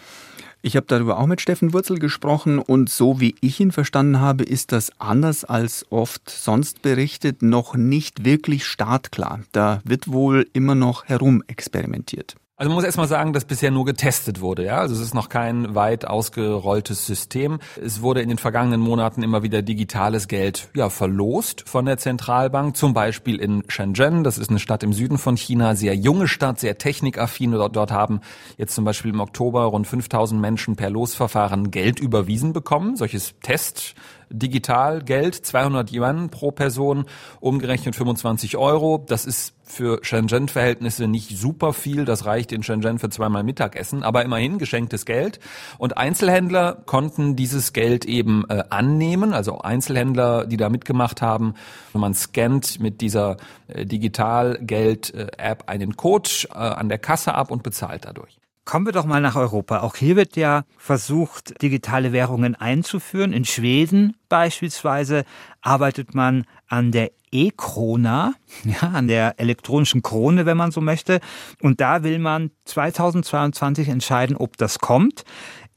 Ich 0.60 0.74
habe 0.76 0.86
darüber 0.86 1.18
auch 1.18 1.26
mit 1.26 1.40
Steffen 1.40 1.72
Wurzel 1.72 1.98
gesprochen 1.98 2.58
und 2.58 2.90
so 2.90 3.20
wie 3.20 3.36
ich 3.40 3.60
ihn 3.60 3.70
verstanden 3.70 4.20
habe, 4.20 4.42
ist 4.42 4.72
das 4.72 4.90
anders 4.98 5.44
als 5.44 5.86
oft 5.90 6.28
sonst 6.28 6.82
berichtet 6.82 7.42
noch 7.42 7.76
nicht 7.76 8.24
wirklich 8.24 8.66
startklar. 8.66 9.40
Da 9.52 9.80
wird 9.84 10.10
wohl 10.10 10.48
immer 10.52 10.74
noch 10.74 11.04
herumexperimentiert. 11.04 12.36
Also 12.60 12.70
man 12.70 12.74
muss 12.74 12.84
erstmal 12.84 13.06
sagen, 13.06 13.32
dass 13.32 13.44
bisher 13.44 13.70
nur 13.70 13.84
getestet 13.84 14.40
wurde, 14.40 14.64
ja. 14.64 14.78
Also 14.78 14.92
es 14.92 15.00
ist 15.00 15.14
noch 15.14 15.28
kein 15.28 15.76
weit 15.76 16.08
ausgerolltes 16.08 17.06
System. 17.06 17.60
Es 17.80 18.02
wurde 18.02 18.20
in 18.20 18.28
den 18.28 18.38
vergangenen 18.38 18.80
Monaten 18.80 19.22
immer 19.22 19.44
wieder 19.44 19.62
digitales 19.62 20.26
Geld 20.26 20.68
ja, 20.74 20.90
verlost 20.90 21.68
von 21.68 21.86
der 21.86 21.98
Zentralbank, 21.98 22.76
zum 22.76 22.94
Beispiel 22.94 23.36
in 23.36 23.62
Shenzhen, 23.68 24.24
das 24.24 24.38
ist 24.38 24.50
eine 24.50 24.58
Stadt 24.58 24.82
im 24.82 24.92
Süden 24.92 25.18
von 25.18 25.36
China, 25.36 25.76
sehr 25.76 25.94
junge 25.94 26.26
Stadt, 26.26 26.58
sehr 26.58 26.78
technikaffin. 26.78 27.52
Dort, 27.52 27.76
dort 27.76 27.92
haben 27.92 28.22
jetzt 28.56 28.74
zum 28.74 28.84
Beispiel 28.84 29.12
im 29.12 29.20
Oktober 29.20 29.62
rund 29.62 29.86
5000 29.86 30.40
Menschen 30.40 30.74
per 30.74 30.90
Losverfahren 30.90 31.70
Geld 31.70 32.00
überwiesen 32.00 32.52
bekommen. 32.52 32.96
Solches 32.96 33.36
Test 33.40 33.94
digital 34.30 35.02
Geld, 35.02 35.34
200 35.34 35.92
Yuan 35.92 36.30
pro 36.30 36.50
Person, 36.50 37.04
umgerechnet 37.40 37.96
25 37.96 38.56
Euro. 38.56 39.04
Das 39.06 39.26
ist 39.26 39.54
für 39.64 40.00
Shenzhen-Verhältnisse 40.02 41.06
nicht 41.06 41.36
super 41.36 41.72
viel. 41.72 42.04
Das 42.04 42.24
reicht 42.24 42.52
in 42.52 42.62
Shenzhen 42.62 42.98
für 42.98 43.10
zweimal 43.10 43.44
Mittagessen, 43.44 44.02
aber 44.02 44.24
immerhin 44.24 44.58
geschenktes 44.58 45.04
Geld. 45.04 45.40
Und 45.76 45.96
Einzelhändler 45.96 46.82
konnten 46.86 47.36
dieses 47.36 47.72
Geld 47.72 48.04
eben 48.04 48.44
äh, 48.48 48.64
annehmen, 48.70 49.34
also 49.34 49.58
Einzelhändler, 49.58 50.46
die 50.46 50.56
da 50.56 50.70
mitgemacht 50.70 51.22
haben. 51.22 51.54
Man 51.92 52.14
scannt 52.14 52.80
mit 52.80 53.00
dieser 53.00 53.36
äh, 53.68 53.84
Digitalgeld-App 53.84 55.64
einen 55.66 55.96
Code 55.96 56.30
äh, 56.50 56.54
an 56.54 56.88
der 56.88 56.98
Kasse 56.98 57.34
ab 57.34 57.50
und 57.50 57.62
bezahlt 57.62 58.06
dadurch. 58.06 58.37
Kommen 58.68 58.84
wir 58.84 58.92
doch 58.92 59.06
mal 59.06 59.22
nach 59.22 59.34
Europa. 59.34 59.80
Auch 59.80 59.96
hier 59.96 60.14
wird 60.16 60.36
ja 60.36 60.64
versucht, 60.76 61.62
digitale 61.62 62.12
Währungen 62.12 62.54
einzuführen. 62.54 63.32
In 63.32 63.46
Schweden 63.46 64.14
beispielsweise 64.28 65.24
arbeitet 65.62 66.14
man 66.14 66.44
an 66.66 66.92
der 66.92 67.10
E-Krona, 67.32 68.34
ja, 68.64 68.88
an 68.88 69.08
der 69.08 69.40
elektronischen 69.40 70.02
Krone, 70.02 70.44
wenn 70.44 70.58
man 70.58 70.70
so 70.70 70.82
möchte. 70.82 71.20
Und 71.62 71.80
da 71.80 72.02
will 72.02 72.18
man 72.18 72.50
2022 72.66 73.88
entscheiden, 73.88 74.36
ob 74.36 74.58
das 74.58 74.80
kommt. 74.80 75.24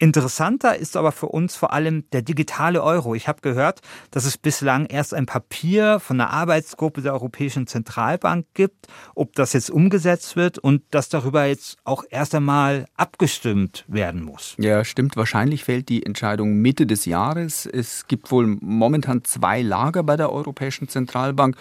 Interessanter 0.02 0.76
ist 0.78 0.98
aber 0.98 1.12
für 1.12 1.28
uns 1.28 1.56
vor 1.56 1.74
allem 1.74 2.10
der 2.10 2.24
digitale 2.24 2.82
Euro. 2.82 3.14
Ich 3.14 3.28
habe 3.28 3.42
gehört, 3.42 3.82
dass 4.10 4.26
es 4.26 4.36
bislang 4.36 4.88
erst 4.88 5.14
ein 5.14 5.28
Papier 5.28 6.00
von 6.00 6.20
einer 6.20 6.32
Arbeitsgruppe 6.32 7.04
der 7.04 7.14
Europäischen 7.14 7.68
Zentralbank 7.68 8.48
gibt, 8.56 8.88
ob 9.14 9.36
das 9.36 9.54
jetzt 9.54 9.70
umgesetzt 9.70 10.36
wird 10.36 10.58
und 10.58 10.82
dass 10.90 11.10
darüber 11.10 11.46
jetzt 11.46 11.78
auch 11.84 12.04
erst 12.10 12.34
einmal 12.34 12.88
abgestimmt 12.98 13.86
werden 13.88 14.24
muss. 14.24 14.56
Ja, 14.58 14.84
stimmt. 14.84 15.16
Wahrscheinlich 15.18 15.66
fällt 15.66 15.88
die 15.90 16.04
Entscheidung 16.04 16.56
Mitte 16.56 16.88
des 16.88 17.06
Jahres. 17.06 17.68
Es 17.68 18.08
gibt 18.08 18.32
wohl 18.32 18.48
momentan 18.60 19.24
zwei 19.24 19.62
Lager 19.62 20.02
bei 20.02 20.18
der 20.18 20.32
Europäischen 20.32 20.88
Zentralbank. 20.88 21.56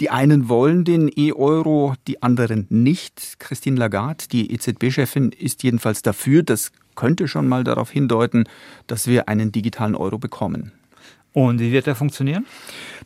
Die 0.00 0.08
einen 0.08 0.48
wollen 0.48 0.84
den 0.84 1.10
E-Euro, 1.14 1.96
die 2.06 2.22
anderen 2.22 2.66
nicht. 2.70 3.38
Christine 3.40 3.78
Lagarde, 3.78 4.24
die 4.32 4.54
EZB-Chefin, 4.54 5.32
ist 5.32 5.62
jedenfalls 5.62 6.00
dafür. 6.00 6.42
Das 6.42 6.72
könnte 6.94 7.28
schon 7.28 7.48
mal 7.48 7.64
darauf 7.64 7.90
hindeuten, 7.90 8.44
dass 8.86 9.06
wir 9.06 9.28
einen 9.28 9.52
digitalen 9.52 9.94
Euro 9.94 10.18
bekommen. 10.18 10.72
Und 11.34 11.58
wie 11.58 11.72
wird 11.72 11.88
der 11.88 11.96
funktionieren? 11.96 12.46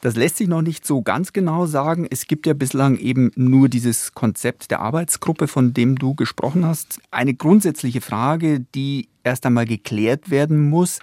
Das 0.02 0.14
lässt 0.14 0.36
sich 0.36 0.48
noch 0.48 0.60
nicht 0.60 0.86
so 0.86 1.00
ganz 1.00 1.32
genau 1.32 1.64
sagen. 1.64 2.06
Es 2.10 2.26
gibt 2.26 2.46
ja 2.46 2.52
bislang 2.52 2.98
eben 2.98 3.32
nur 3.36 3.70
dieses 3.70 4.12
Konzept 4.12 4.70
der 4.70 4.80
Arbeitsgruppe, 4.80 5.48
von 5.48 5.72
dem 5.72 5.96
du 5.96 6.14
gesprochen 6.14 6.66
hast. 6.66 7.00
Eine 7.10 7.32
grundsätzliche 7.32 8.02
Frage, 8.02 8.60
die 8.74 9.08
erst 9.24 9.46
einmal 9.46 9.64
geklärt 9.64 10.28
werden 10.28 10.68
muss, 10.68 10.98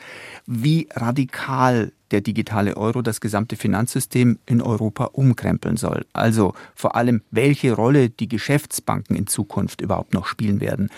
wie 0.46 0.88
radikal 0.94 1.92
der 2.12 2.22
digitale 2.22 2.78
Euro 2.78 3.02
das 3.02 3.22
gesamte 3.22 3.56
Finanzsystem 3.56 4.40
in 4.46 4.62
Europa 4.62 5.06
umkrempeln 5.06 5.78
soll. 5.78 6.06
Also 6.14 6.54
vor 6.76 6.96
allem, 6.96 7.22
welche 7.32 7.74
Rolle 7.74 8.10
die 8.10 8.28
Geschäftsbanken 8.28 9.16
in 9.16 9.28
Zukunft 9.28 9.82
überhaupt 9.82 10.14
noch 10.14 10.26
spielen 10.26 10.62
werden. 10.62 10.90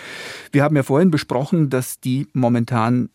Wir 0.52 0.62
haben 0.62 0.76
ja 0.76 0.82
vorhin 0.82 1.10
besprochen, 1.10 1.70
dass 1.70 2.00
die 2.00 2.26
momentan 2.32 3.10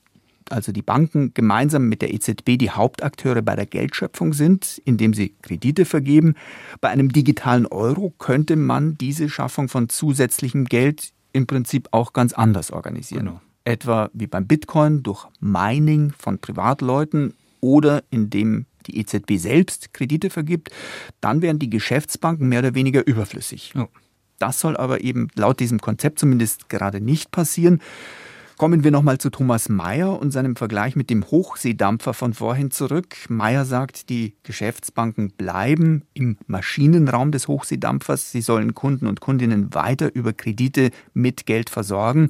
also 0.49 0.71
die 0.71 0.81
Banken 0.81 1.33
gemeinsam 1.33 1.87
mit 1.87 2.01
der 2.01 2.13
EZB 2.13 2.57
die 2.57 2.71
Hauptakteure 2.71 3.41
bei 3.41 3.55
der 3.55 3.65
Geldschöpfung 3.65 4.33
sind, 4.33 4.81
indem 4.85 5.13
sie 5.13 5.35
Kredite 5.41 5.85
vergeben. 5.85 6.35
Bei 6.81 6.89
einem 6.89 7.11
digitalen 7.11 7.65
Euro 7.65 8.13
könnte 8.19 8.55
man 8.55 8.97
diese 8.97 9.29
Schaffung 9.29 9.69
von 9.69 9.89
zusätzlichem 9.89 10.65
Geld 10.65 11.11
im 11.31 11.47
Prinzip 11.47 11.87
auch 11.91 12.13
ganz 12.13 12.33
anders 12.33 12.71
organisieren. 12.71 13.25
Genau. 13.25 13.41
Etwa 13.65 14.09
wie 14.13 14.27
beim 14.27 14.45
Bitcoin 14.45 15.03
durch 15.03 15.25
Mining 15.39 16.13
von 16.17 16.39
Privatleuten 16.39 17.33
oder 17.63 18.03
indem 18.11 18.65
die 18.85 18.99
EZB 18.99 19.37
selbst 19.37 19.93
Kredite 19.93 20.29
vergibt, 20.29 20.69
dann 21.21 21.41
wären 21.41 21.57
die 21.57 21.69
Geschäftsbanken 21.69 22.49
mehr 22.49 22.59
oder 22.59 22.75
weniger 22.75 23.07
überflüssig. 23.07 23.73
Oh. 23.75 23.87
Das 24.37 24.59
soll 24.59 24.75
aber 24.75 25.01
eben 25.01 25.29
laut 25.35 25.61
diesem 25.61 25.79
Konzept 25.79 26.19
zumindest 26.19 26.67
gerade 26.67 26.99
nicht 26.99 27.31
passieren. 27.31 27.79
Kommen 28.57 28.83
wir 28.83 28.91
nochmal 28.91 29.17
zu 29.17 29.29
Thomas 29.29 29.67
Mayer 29.67 30.19
und 30.19 30.31
seinem 30.31 30.55
Vergleich 30.55 30.95
mit 30.95 31.09
dem 31.09 31.25
Hochseedampfer 31.25 32.13
von 32.13 32.33
vorhin 32.33 32.69
zurück. 32.69 33.15
Mayer 33.27 33.65
sagt, 33.65 34.09
die 34.09 34.35
Geschäftsbanken 34.43 35.31
bleiben 35.31 36.03
im 36.13 36.37
Maschinenraum 36.45 37.31
des 37.31 37.47
Hochseedampfers. 37.47 38.31
Sie 38.31 38.41
sollen 38.41 38.75
Kunden 38.75 39.07
und 39.07 39.21
Kundinnen 39.21 39.73
weiter 39.73 40.13
über 40.13 40.33
Kredite 40.33 40.91
mit 41.13 41.45
Geld 41.45 41.69
versorgen. 41.69 42.29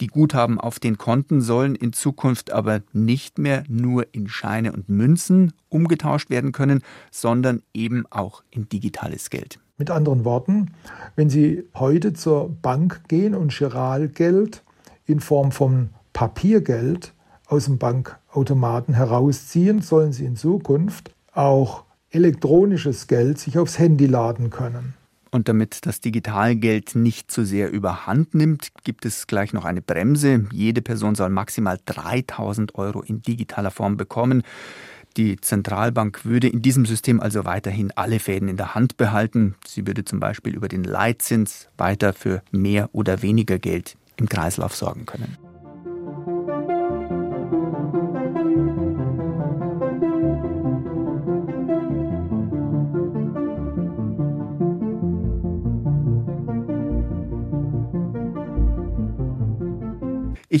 Die 0.00 0.06
Guthaben 0.06 0.58
auf 0.58 0.78
den 0.78 0.96
Konten 0.96 1.42
sollen 1.42 1.74
in 1.74 1.92
Zukunft 1.92 2.50
aber 2.50 2.80
nicht 2.94 3.38
mehr 3.38 3.64
nur 3.68 4.06
in 4.12 4.28
Scheine 4.28 4.72
und 4.72 4.88
Münzen 4.88 5.52
umgetauscht 5.68 6.30
werden 6.30 6.52
können, 6.52 6.82
sondern 7.10 7.62
eben 7.74 8.04
auch 8.08 8.42
in 8.50 8.66
digitales 8.68 9.28
Geld. 9.28 9.58
Mit 9.76 9.90
anderen 9.90 10.24
Worten, 10.24 10.72
wenn 11.16 11.28
Sie 11.28 11.64
heute 11.74 12.14
zur 12.14 12.48
Bank 12.48 13.02
gehen 13.08 13.34
und 13.34 13.54
Giralgeld 13.56 14.62
in 15.04 15.20
Form 15.20 15.52
von 15.52 15.90
Papiergeld 16.14 17.12
aus 17.46 17.66
dem 17.66 17.78
Bankautomaten 17.78 18.94
herausziehen, 18.94 19.82
sollen 19.82 20.12
Sie 20.12 20.24
in 20.24 20.36
Zukunft 20.36 21.14
auch 21.32 21.84
elektronisches 22.10 23.06
Geld 23.06 23.38
sich 23.38 23.58
aufs 23.58 23.78
Handy 23.78 24.06
laden 24.06 24.50
können. 24.50 24.94
Und 25.30 25.48
damit 25.48 25.86
das 25.86 26.00
Digitalgeld 26.00 26.96
nicht 26.96 27.30
zu 27.30 27.44
sehr 27.44 27.70
überhand 27.70 28.34
nimmt, 28.34 28.70
gibt 28.82 29.04
es 29.04 29.26
gleich 29.28 29.52
noch 29.52 29.64
eine 29.64 29.80
Bremse. 29.80 30.46
Jede 30.52 30.82
Person 30.82 31.14
soll 31.14 31.30
maximal 31.30 31.78
3000 31.84 32.74
Euro 32.74 33.02
in 33.02 33.22
digitaler 33.22 33.70
Form 33.70 33.96
bekommen. 33.96 34.42
Die 35.16 35.40
Zentralbank 35.40 36.24
würde 36.24 36.48
in 36.48 36.62
diesem 36.62 36.86
System 36.86 37.20
also 37.20 37.44
weiterhin 37.44 37.92
alle 37.96 38.18
Fäden 38.18 38.48
in 38.48 38.56
der 38.56 38.74
Hand 38.74 38.96
behalten. 38.96 39.54
Sie 39.66 39.86
würde 39.86 40.04
zum 40.04 40.20
Beispiel 40.20 40.54
über 40.54 40.68
den 40.68 40.84
Leitzins 40.84 41.68
weiter 41.76 42.12
für 42.12 42.42
mehr 42.50 42.88
oder 42.92 43.22
weniger 43.22 43.58
Geld 43.58 43.96
im 44.16 44.28
Kreislauf 44.28 44.76
sorgen 44.76 45.06
können. 45.06 45.49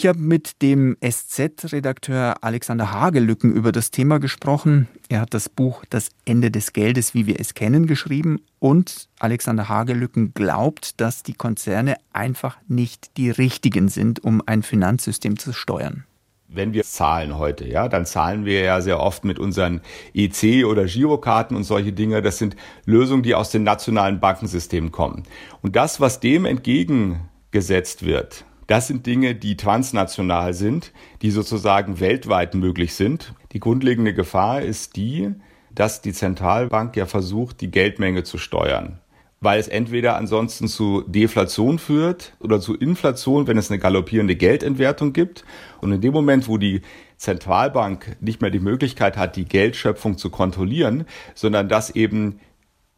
Ich 0.00 0.06
habe 0.06 0.18
mit 0.18 0.62
dem 0.62 0.96
SZ-Redakteur 1.06 2.36
Alexander 2.42 2.90
Hagelücken 2.90 3.52
über 3.52 3.70
das 3.70 3.90
Thema 3.90 4.18
gesprochen. 4.18 4.88
Er 5.10 5.20
hat 5.20 5.34
das 5.34 5.50
Buch 5.50 5.84
Das 5.90 6.08
Ende 6.24 6.50
des 6.50 6.72
Geldes, 6.72 7.12
wie 7.12 7.26
wir 7.26 7.38
es 7.38 7.52
kennen, 7.52 7.86
geschrieben. 7.86 8.40
Und 8.60 9.10
Alexander 9.18 9.68
Hagelücken 9.68 10.32
glaubt, 10.32 11.02
dass 11.02 11.22
die 11.22 11.34
Konzerne 11.34 11.96
einfach 12.14 12.56
nicht 12.66 13.18
die 13.18 13.28
richtigen 13.28 13.90
sind, 13.90 14.24
um 14.24 14.42
ein 14.46 14.62
Finanzsystem 14.62 15.38
zu 15.38 15.52
steuern. 15.52 16.06
wenn 16.48 16.72
wir 16.72 16.84
zahlen 16.84 17.36
heute, 17.36 17.68
ja, 17.68 17.86
dann 17.90 18.06
zahlen 18.06 18.46
wir 18.46 18.62
ja 18.62 18.80
sehr 18.80 19.00
oft 19.00 19.26
mit 19.26 19.38
unseren 19.38 19.82
EC 20.14 20.64
oder 20.64 20.86
Girokarten 20.86 21.54
und 21.58 21.64
solche 21.64 21.92
Dinge. 21.92 22.22
Das 22.22 22.38
sind 22.38 22.56
Lösungen, 22.86 23.22
die 23.22 23.34
aus 23.34 23.50
den 23.50 23.64
nationalen 23.64 24.18
Bankensystemen 24.18 24.92
kommen. 24.92 25.24
Und 25.60 25.76
das, 25.76 26.00
was 26.00 26.20
dem 26.20 26.46
entgegengesetzt 26.46 28.06
wird, 28.06 28.46
das 28.70 28.86
sind 28.86 29.04
Dinge, 29.04 29.34
die 29.34 29.56
transnational 29.56 30.54
sind, 30.54 30.92
die 31.22 31.32
sozusagen 31.32 31.98
weltweit 31.98 32.54
möglich 32.54 32.94
sind. 32.94 33.34
Die 33.50 33.58
grundlegende 33.58 34.14
Gefahr 34.14 34.62
ist 34.62 34.94
die, 34.94 35.30
dass 35.74 36.02
die 36.02 36.12
Zentralbank 36.12 36.96
ja 36.96 37.06
versucht, 37.06 37.60
die 37.60 37.70
Geldmenge 37.72 38.22
zu 38.22 38.38
steuern 38.38 39.00
weil 39.42 39.58
es 39.58 39.68
entweder 39.68 40.16
ansonsten 40.16 40.68
zu 40.68 41.02
Deflation 41.06 41.78
führt 41.78 42.34
oder 42.40 42.60
zu 42.60 42.76
Inflation, 42.76 43.46
wenn 43.46 43.56
es 43.56 43.70
eine 43.70 43.80
galoppierende 43.80 44.36
Geldentwertung 44.36 45.14
gibt. 45.14 45.44
Und 45.80 45.92
in 45.92 46.02
dem 46.02 46.12
Moment, 46.12 46.46
wo 46.46 46.58
die 46.58 46.82
Zentralbank 47.16 48.18
nicht 48.20 48.42
mehr 48.42 48.50
die 48.50 48.60
Möglichkeit 48.60 49.16
hat, 49.16 49.36
die 49.36 49.46
Geldschöpfung 49.46 50.18
zu 50.18 50.28
kontrollieren, 50.28 51.06
sondern 51.34 51.70
das 51.70 51.88
eben 51.90 52.38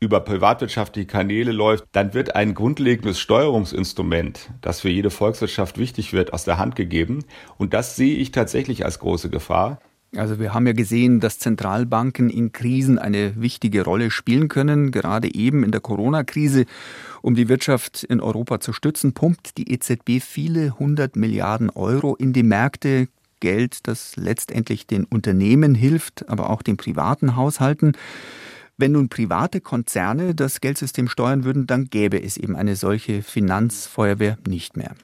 über 0.02 0.18
privatwirtschaftliche 0.18 1.06
Kanäle 1.06 1.52
läuft, 1.52 1.84
dann 1.92 2.12
wird 2.12 2.34
ein 2.34 2.54
grundlegendes 2.54 3.20
Steuerungsinstrument, 3.20 4.50
das 4.60 4.80
für 4.80 4.88
jede 4.88 5.10
Volkswirtschaft 5.10 5.78
wichtig 5.78 6.12
wird, 6.12 6.32
aus 6.32 6.44
der 6.44 6.58
Hand 6.58 6.74
gegeben. 6.74 7.24
Und 7.56 7.72
das 7.72 7.94
sehe 7.94 8.16
ich 8.16 8.32
tatsächlich 8.32 8.84
als 8.84 8.98
große 8.98 9.30
Gefahr. 9.30 9.80
Also 10.16 10.40
wir 10.40 10.52
haben 10.52 10.66
ja 10.66 10.72
gesehen, 10.72 11.20
dass 11.20 11.38
Zentralbanken 11.38 12.30
in 12.30 12.50
Krisen 12.50 12.98
eine 12.98 13.40
wichtige 13.40 13.84
Rolle 13.84 14.10
spielen 14.10 14.48
können. 14.48 14.90
Gerade 14.90 15.32
eben 15.32 15.62
in 15.62 15.70
der 15.70 15.80
Corona-Krise, 15.80 16.66
um 17.22 17.36
die 17.36 17.48
Wirtschaft 17.48 18.02
in 18.02 18.20
Europa 18.20 18.58
zu 18.58 18.72
stützen, 18.72 19.14
pumpt 19.14 19.56
die 19.56 19.72
EZB 19.72 20.20
viele 20.20 20.78
hundert 20.80 21.14
Milliarden 21.14 21.70
Euro 21.70 22.16
in 22.16 22.32
die 22.32 22.42
Märkte. 22.42 23.06
Geld, 23.38 23.88
das 23.88 24.14
letztendlich 24.16 24.86
den 24.86 25.04
Unternehmen 25.04 25.74
hilft, 25.74 26.28
aber 26.28 26.50
auch 26.50 26.62
den 26.62 26.76
privaten 26.76 27.34
Haushalten. 27.34 27.92
Wenn 28.78 28.92
nun 28.92 29.08
private 29.08 29.61
Konzerne 29.61 30.35
das 30.35 30.61
Geldsystem 30.61 31.08
steuern 31.08 31.44
würden, 31.44 31.66
dann 31.66 31.87
gäbe 31.87 32.22
es 32.22 32.37
eben 32.37 32.56
eine 32.56 32.76
solche 32.76 33.22
Finanzfeuerwehr 33.22 34.38
nicht 34.46 34.76
mehr. 34.76 34.94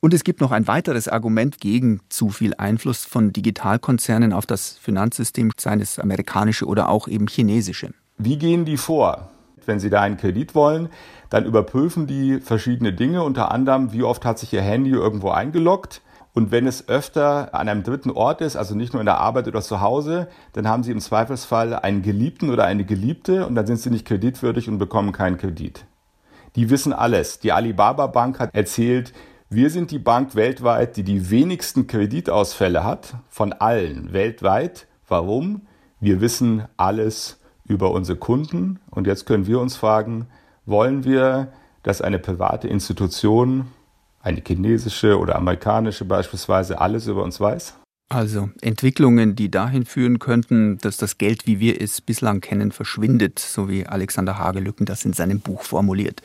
Und 0.00 0.14
es 0.14 0.22
gibt 0.22 0.40
noch 0.40 0.52
ein 0.52 0.68
weiteres 0.68 1.08
Argument 1.08 1.60
gegen 1.60 2.00
zu 2.08 2.28
viel 2.28 2.54
Einfluss 2.54 3.04
von 3.04 3.32
Digitalkonzernen 3.32 4.32
auf 4.32 4.46
das 4.46 4.78
Finanzsystem, 4.78 5.50
seien 5.58 5.80
es 5.80 5.98
amerikanische 5.98 6.66
oder 6.66 6.88
auch 6.88 7.08
eben 7.08 7.26
chinesische. 7.26 7.90
Wie 8.16 8.38
gehen 8.38 8.64
die 8.64 8.76
vor? 8.76 9.30
Wenn 9.66 9.80
Sie 9.80 9.90
da 9.90 10.00
einen 10.00 10.16
Kredit 10.16 10.54
wollen, 10.54 10.88
dann 11.30 11.44
überprüfen 11.44 12.06
die 12.06 12.40
verschiedene 12.40 12.92
Dinge, 12.92 13.22
unter 13.22 13.50
anderem, 13.50 13.92
wie 13.92 14.02
oft 14.02 14.24
hat 14.24 14.38
sich 14.38 14.52
Ihr 14.52 14.62
Handy 14.62 14.90
irgendwo 14.90 15.30
eingeloggt. 15.30 16.00
Und 16.38 16.52
wenn 16.52 16.68
es 16.68 16.88
öfter 16.88 17.52
an 17.52 17.68
einem 17.68 17.82
dritten 17.82 18.12
Ort 18.12 18.42
ist, 18.42 18.54
also 18.54 18.76
nicht 18.76 18.92
nur 18.92 19.00
in 19.00 19.06
der 19.06 19.18
Arbeit 19.18 19.48
oder 19.48 19.60
zu 19.60 19.80
Hause, 19.80 20.28
dann 20.52 20.68
haben 20.68 20.84
Sie 20.84 20.92
im 20.92 21.00
Zweifelsfall 21.00 21.74
einen 21.74 22.00
Geliebten 22.00 22.50
oder 22.50 22.64
eine 22.64 22.84
Geliebte 22.84 23.44
und 23.44 23.56
dann 23.56 23.66
sind 23.66 23.80
Sie 23.80 23.90
nicht 23.90 24.06
kreditwürdig 24.06 24.68
und 24.68 24.78
bekommen 24.78 25.10
keinen 25.10 25.36
Kredit. 25.36 25.84
Die 26.54 26.70
wissen 26.70 26.92
alles. 26.92 27.40
Die 27.40 27.50
Alibaba 27.50 28.06
Bank 28.06 28.38
hat 28.38 28.54
erzählt, 28.54 29.12
wir 29.50 29.68
sind 29.70 29.90
die 29.90 29.98
Bank 29.98 30.36
weltweit, 30.36 30.96
die 30.96 31.02
die 31.02 31.28
wenigsten 31.28 31.88
Kreditausfälle 31.88 32.84
hat 32.84 33.14
von 33.28 33.52
allen 33.52 34.12
weltweit. 34.12 34.86
Warum? 35.08 35.62
Wir 35.98 36.20
wissen 36.20 36.66
alles 36.76 37.40
über 37.64 37.90
unsere 37.90 38.16
Kunden 38.16 38.78
und 38.92 39.08
jetzt 39.08 39.26
können 39.26 39.48
wir 39.48 39.58
uns 39.58 39.74
fragen, 39.74 40.28
wollen 40.66 41.02
wir, 41.02 41.48
dass 41.82 42.00
eine 42.00 42.20
private 42.20 42.68
Institution, 42.68 43.72
eine 44.20 44.42
chinesische 44.46 45.18
oder 45.18 45.36
amerikanische 45.36 46.04
beispielsweise, 46.04 46.80
alles 46.80 47.06
über 47.06 47.22
uns 47.22 47.40
weiß? 47.40 47.74
Also 48.10 48.48
Entwicklungen, 48.62 49.36
die 49.36 49.50
dahin 49.50 49.84
führen 49.84 50.18
könnten, 50.18 50.78
dass 50.78 50.96
das 50.96 51.18
Geld, 51.18 51.46
wie 51.46 51.60
wir 51.60 51.80
es 51.80 52.00
bislang 52.00 52.40
kennen, 52.40 52.72
verschwindet, 52.72 53.38
so 53.38 53.68
wie 53.68 53.86
Alexander 53.86 54.38
Hagelücken 54.38 54.86
das 54.86 55.04
in 55.04 55.12
seinem 55.12 55.40
Buch 55.40 55.62
formuliert. 55.62 56.22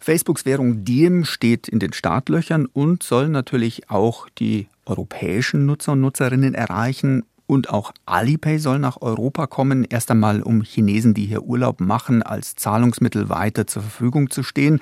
Facebooks 0.00 0.46
Währung 0.46 0.84
Diem 0.84 1.24
steht 1.24 1.68
in 1.68 1.80
den 1.80 1.92
Startlöchern 1.92 2.66
und 2.66 3.02
soll 3.02 3.28
natürlich 3.28 3.90
auch 3.90 4.28
die 4.38 4.68
europäischen 4.86 5.66
Nutzer 5.66 5.92
und 5.92 6.00
Nutzerinnen 6.00 6.54
erreichen. 6.54 7.24
Und 7.46 7.70
auch 7.70 7.92
Alipay 8.06 8.58
soll 8.58 8.78
nach 8.78 9.02
Europa 9.02 9.46
kommen, 9.46 9.84
erst 9.84 10.10
einmal 10.10 10.42
um 10.42 10.62
Chinesen, 10.62 11.12
die 11.12 11.26
hier 11.26 11.42
Urlaub 11.42 11.80
machen, 11.80 12.22
als 12.22 12.54
Zahlungsmittel 12.56 13.28
weiter 13.28 13.66
zur 13.66 13.82
Verfügung 13.82 14.30
zu 14.30 14.42
stehen. 14.42 14.80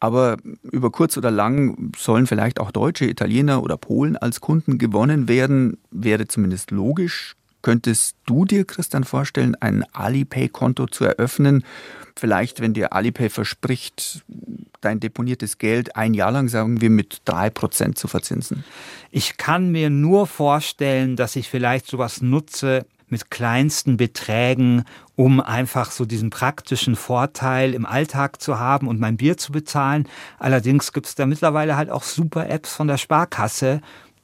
Aber 0.00 0.36
über 0.62 0.90
kurz 0.90 1.16
oder 1.16 1.30
lang 1.30 1.92
sollen 1.96 2.26
vielleicht 2.26 2.60
auch 2.60 2.70
Deutsche, 2.70 3.06
Italiener 3.06 3.62
oder 3.62 3.76
Polen 3.76 4.16
als 4.16 4.40
Kunden 4.40 4.78
gewonnen 4.78 5.28
werden, 5.28 5.78
wäre 5.90 6.28
zumindest 6.28 6.70
logisch. 6.70 7.34
Könntest 7.62 8.16
du 8.24 8.44
dir, 8.44 8.64
Christian, 8.64 9.02
vorstellen, 9.02 9.56
ein 9.56 9.84
Alipay-Konto 9.92 10.86
zu 10.86 11.04
eröffnen? 11.04 11.64
Vielleicht, 12.14 12.60
wenn 12.60 12.72
dir 12.72 12.92
Alipay 12.92 13.28
verspricht, 13.28 14.24
dein 14.80 15.00
deponiertes 15.00 15.58
Geld 15.58 15.96
ein 15.96 16.14
Jahr 16.14 16.30
lang, 16.30 16.48
sagen 16.48 16.80
wir, 16.80 16.90
mit 16.90 17.22
drei 17.24 17.50
Prozent 17.50 17.98
zu 17.98 18.06
verzinsen. 18.06 18.64
Ich 19.10 19.36
kann 19.36 19.72
mir 19.72 19.90
nur 19.90 20.28
vorstellen, 20.28 21.16
dass 21.16 21.34
ich 21.34 21.48
vielleicht 21.48 21.86
sowas 21.86 22.22
nutze 22.22 22.86
mit 23.10 23.30
kleinsten 23.30 23.96
Beträgen, 23.96 24.84
um 25.16 25.40
einfach 25.40 25.90
so 25.90 26.04
diesen 26.04 26.30
praktischen 26.30 26.96
Vorteil 26.96 27.74
im 27.74 27.86
Alltag 27.86 28.40
zu 28.40 28.58
haben 28.58 28.88
und 28.88 29.00
mein 29.00 29.16
Bier 29.16 29.36
zu 29.36 29.52
bezahlen. 29.52 30.08
Allerdings 30.38 30.92
gibt 30.92 31.06
es 31.06 31.14
da 31.14 31.26
mittlerweile 31.26 31.76
halt 31.76 31.90
auch 31.90 32.02
super 32.02 32.48
Apps 32.48 32.74
von 32.74 32.88
der 32.88 32.98
Sparkasse, 32.98 33.80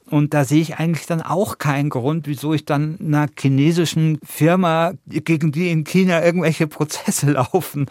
und 0.09 0.35
da 0.35 0.45
sehe 0.45 0.61
ich 0.61 0.77
eigentlich 0.77 1.07
dann 1.07 1.21
auch 1.21 1.57
keinen 1.57 1.89
Grund, 1.89 2.27
wieso 2.27 2.53
ich 2.53 2.65
dann 2.65 2.99
einer 2.99 3.27
chinesischen 3.37 4.19
Firma, 4.23 4.93
gegen 5.07 5.51
die 5.51 5.71
in 5.71 5.83
China 5.83 6.23
irgendwelche 6.23 6.67
Prozesse 6.67 7.31
laufen, 7.31 7.87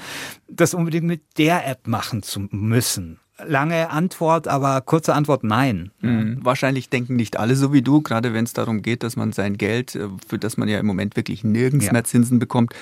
das 0.48 0.74
unbedingt 0.74 1.06
mit 1.06 1.22
der 1.38 1.66
App 1.66 1.88
machen 1.88 2.22
zu 2.22 2.46
müssen. 2.50 3.18
Lange 3.44 3.90
Antwort, 3.90 4.46
aber 4.46 4.80
kurze 4.80 5.12
Antwort 5.12 5.42
nein. 5.42 5.90
Mhm. 6.00 6.38
Wahrscheinlich 6.42 6.88
denken 6.88 7.16
nicht 7.16 7.36
alle 7.36 7.56
so 7.56 7.72
wie 7.72 7.82
du, 7.82 8.00
gerade 8.00 8.32
wenn 8.32 8.44
es 8.44 8.52
darum 8.52 8.80
geht, 8.80 9.02
dass 9.02 9.16
man 9.16 9.32
sein 9.32 9.58
Geld, 9.58 9.96
äh, 9.96 10.08
für 10.28 10.38
das 10.38 10.56
man 10.56 10.68
ja 10.68 10.78
im 10.78 10.86
Moment 10.86 11.16
wirklich 11.16 11.42
nirgends 11.42 11.86
ja. 11.86 11.92
mehr 11.92 12.04
Zinsen 12.04 12.38
bekommt, 12.38 12.74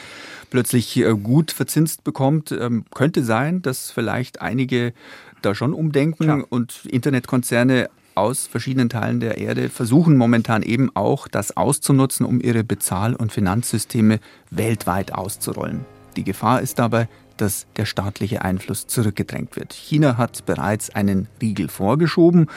plötzlich 0.51 0.99
äh, 0.99 1.15
gut 1.15 1.53
verzinst 1.53 2.05
bekommt. 2.05 2.53
Ähm, 2.53 2.85
könnte 2.95 3.25
sein, 3.25 3.63
dass 3.63 3.91
vielleicht 3.91 4.43
einige 4.43 4.93
da 5.41 5.55
schon 5.55 5.73
umdenken 5.73 6.25
Klar. 6.25 6.45
und 6.51 6.85
Internetkonzerne 6.85 7.89
aus 8.15 8.47
verschiedenen 8.47 8.91
Teilen 8.91 9.21
der 9.21 9.39
Erde 9.39 9.71
versuchen 9.71 10.17
momentan 10.17 10.63
eben 10.63 10.95
auch, 10.95 11.29
das 11.29 11.57
auszunutzen, 11.57 12.27
um 12.27 12.41
ihre 12.41 12.63
Bezahl- 12.63 13.15
und 13.15 13.33
Finanzsysteme 13.33 14.21
weltweit 14.51 15.15
auszurollen. 15.15 15.87
Die 16.17 16.25
Gefahr 16.25 16.61
ist 16.61 16.79
dabei, 16.79 17.09
dass 17.41 17.67
der 17.77 17.85
staatliche 17.85 18.43
Einfluss 18.43 18.87
zurückgedrängt 18.87 19.57
wird. 19.57 19.73
China 19.73 20.17
hat 20.17 20.45
bereits 20.47 20.91
einen 20.91 21.29
Riegel 21.41 21.69
vorgeschoben. 21.69 22.49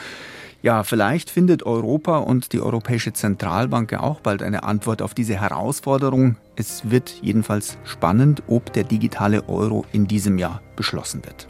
Ja, 0.62 0.82
vielleicht 0.82 1.30
findet 1.30 1.64
Europa 1.64 2.18
und 2.18 2.52
die 2.52 2.60
Europäische 2.60 3.12
Zentralbank 3.12 3.92
ja 3.92 4.00
auch 4.00 4.20
bald 4.20 4.42
eine 4.42 4.64
Antwort 4.64 5.02
auf 5.02 5.14
diese 5.14 5.40
Herausforderung. 5.40 6.36
Es 6.56 6.90
wird 6.90 7.20
jedenfalls 7.22 7.78
spannend, 7.84 8.42
ob 8.48 8.72
der 8.72 8.84
digitale 8.84 9.48
Euro 9.48 9.84
in 9.92 10.06
diesem 10.06 10.38
Jahr 10.38 10.62
beschlossen 10.74 11.22
wird. 11.24 11.46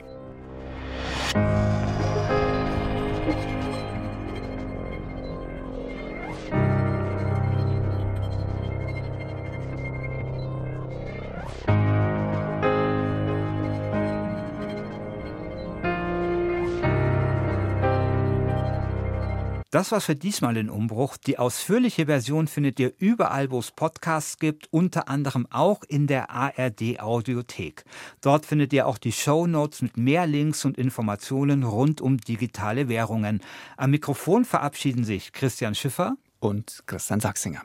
Das 19.86 19.92
war's 19.92 20.06
für 20.06 20.16
diesmal 20.16 20.56
in 20.56 20.68
Umbruch. 20.68 21.16
Die 21.16 21.38
ausführliche 21.38 22.06
Version 22.06 22.48
findet 22.48 22.80
ihr 22.80 22.92
überall, 22.98 23.52
wo 23.52 23.60
es 23.60 23.70
Podcasts 23.70 24.40
gibt, 24.40 24.66
unter 24.72 25.08
anderem 25.08 25.46
auch 25.48 25.84
in 25.84 26.08
der 26.08 26.28
ARD 26.28 26.98
Audiothek. 26.98 27.84
Dort 28.20 28.46
findet 28.46 28.72
ihr 28.72 28.88
auch 28.88 28.98
die 28.98 29.12
Show 29.12 29.46
Notes 29.46 29.82
mit 29.82 29.96
mehr 29.96 30.26
Links 30.26 30.64
und 30.64 30.76
Informationen 30.76 31.62
rund 31.62 32.00
um 32.00 32.18
digitale 32.18 32.88
Währungen. 32.88 33.40
Am 33.76 33.92
Mikrofon 33.92 34.44
verabschieden 34.44 35.04
sich 35.04 35.32
Christian 35.32 35.76
Schiffer 35.76 36.16
und 36.40 36.82
Christian 36.86 37.20
Sachsinger. 37.20 37.62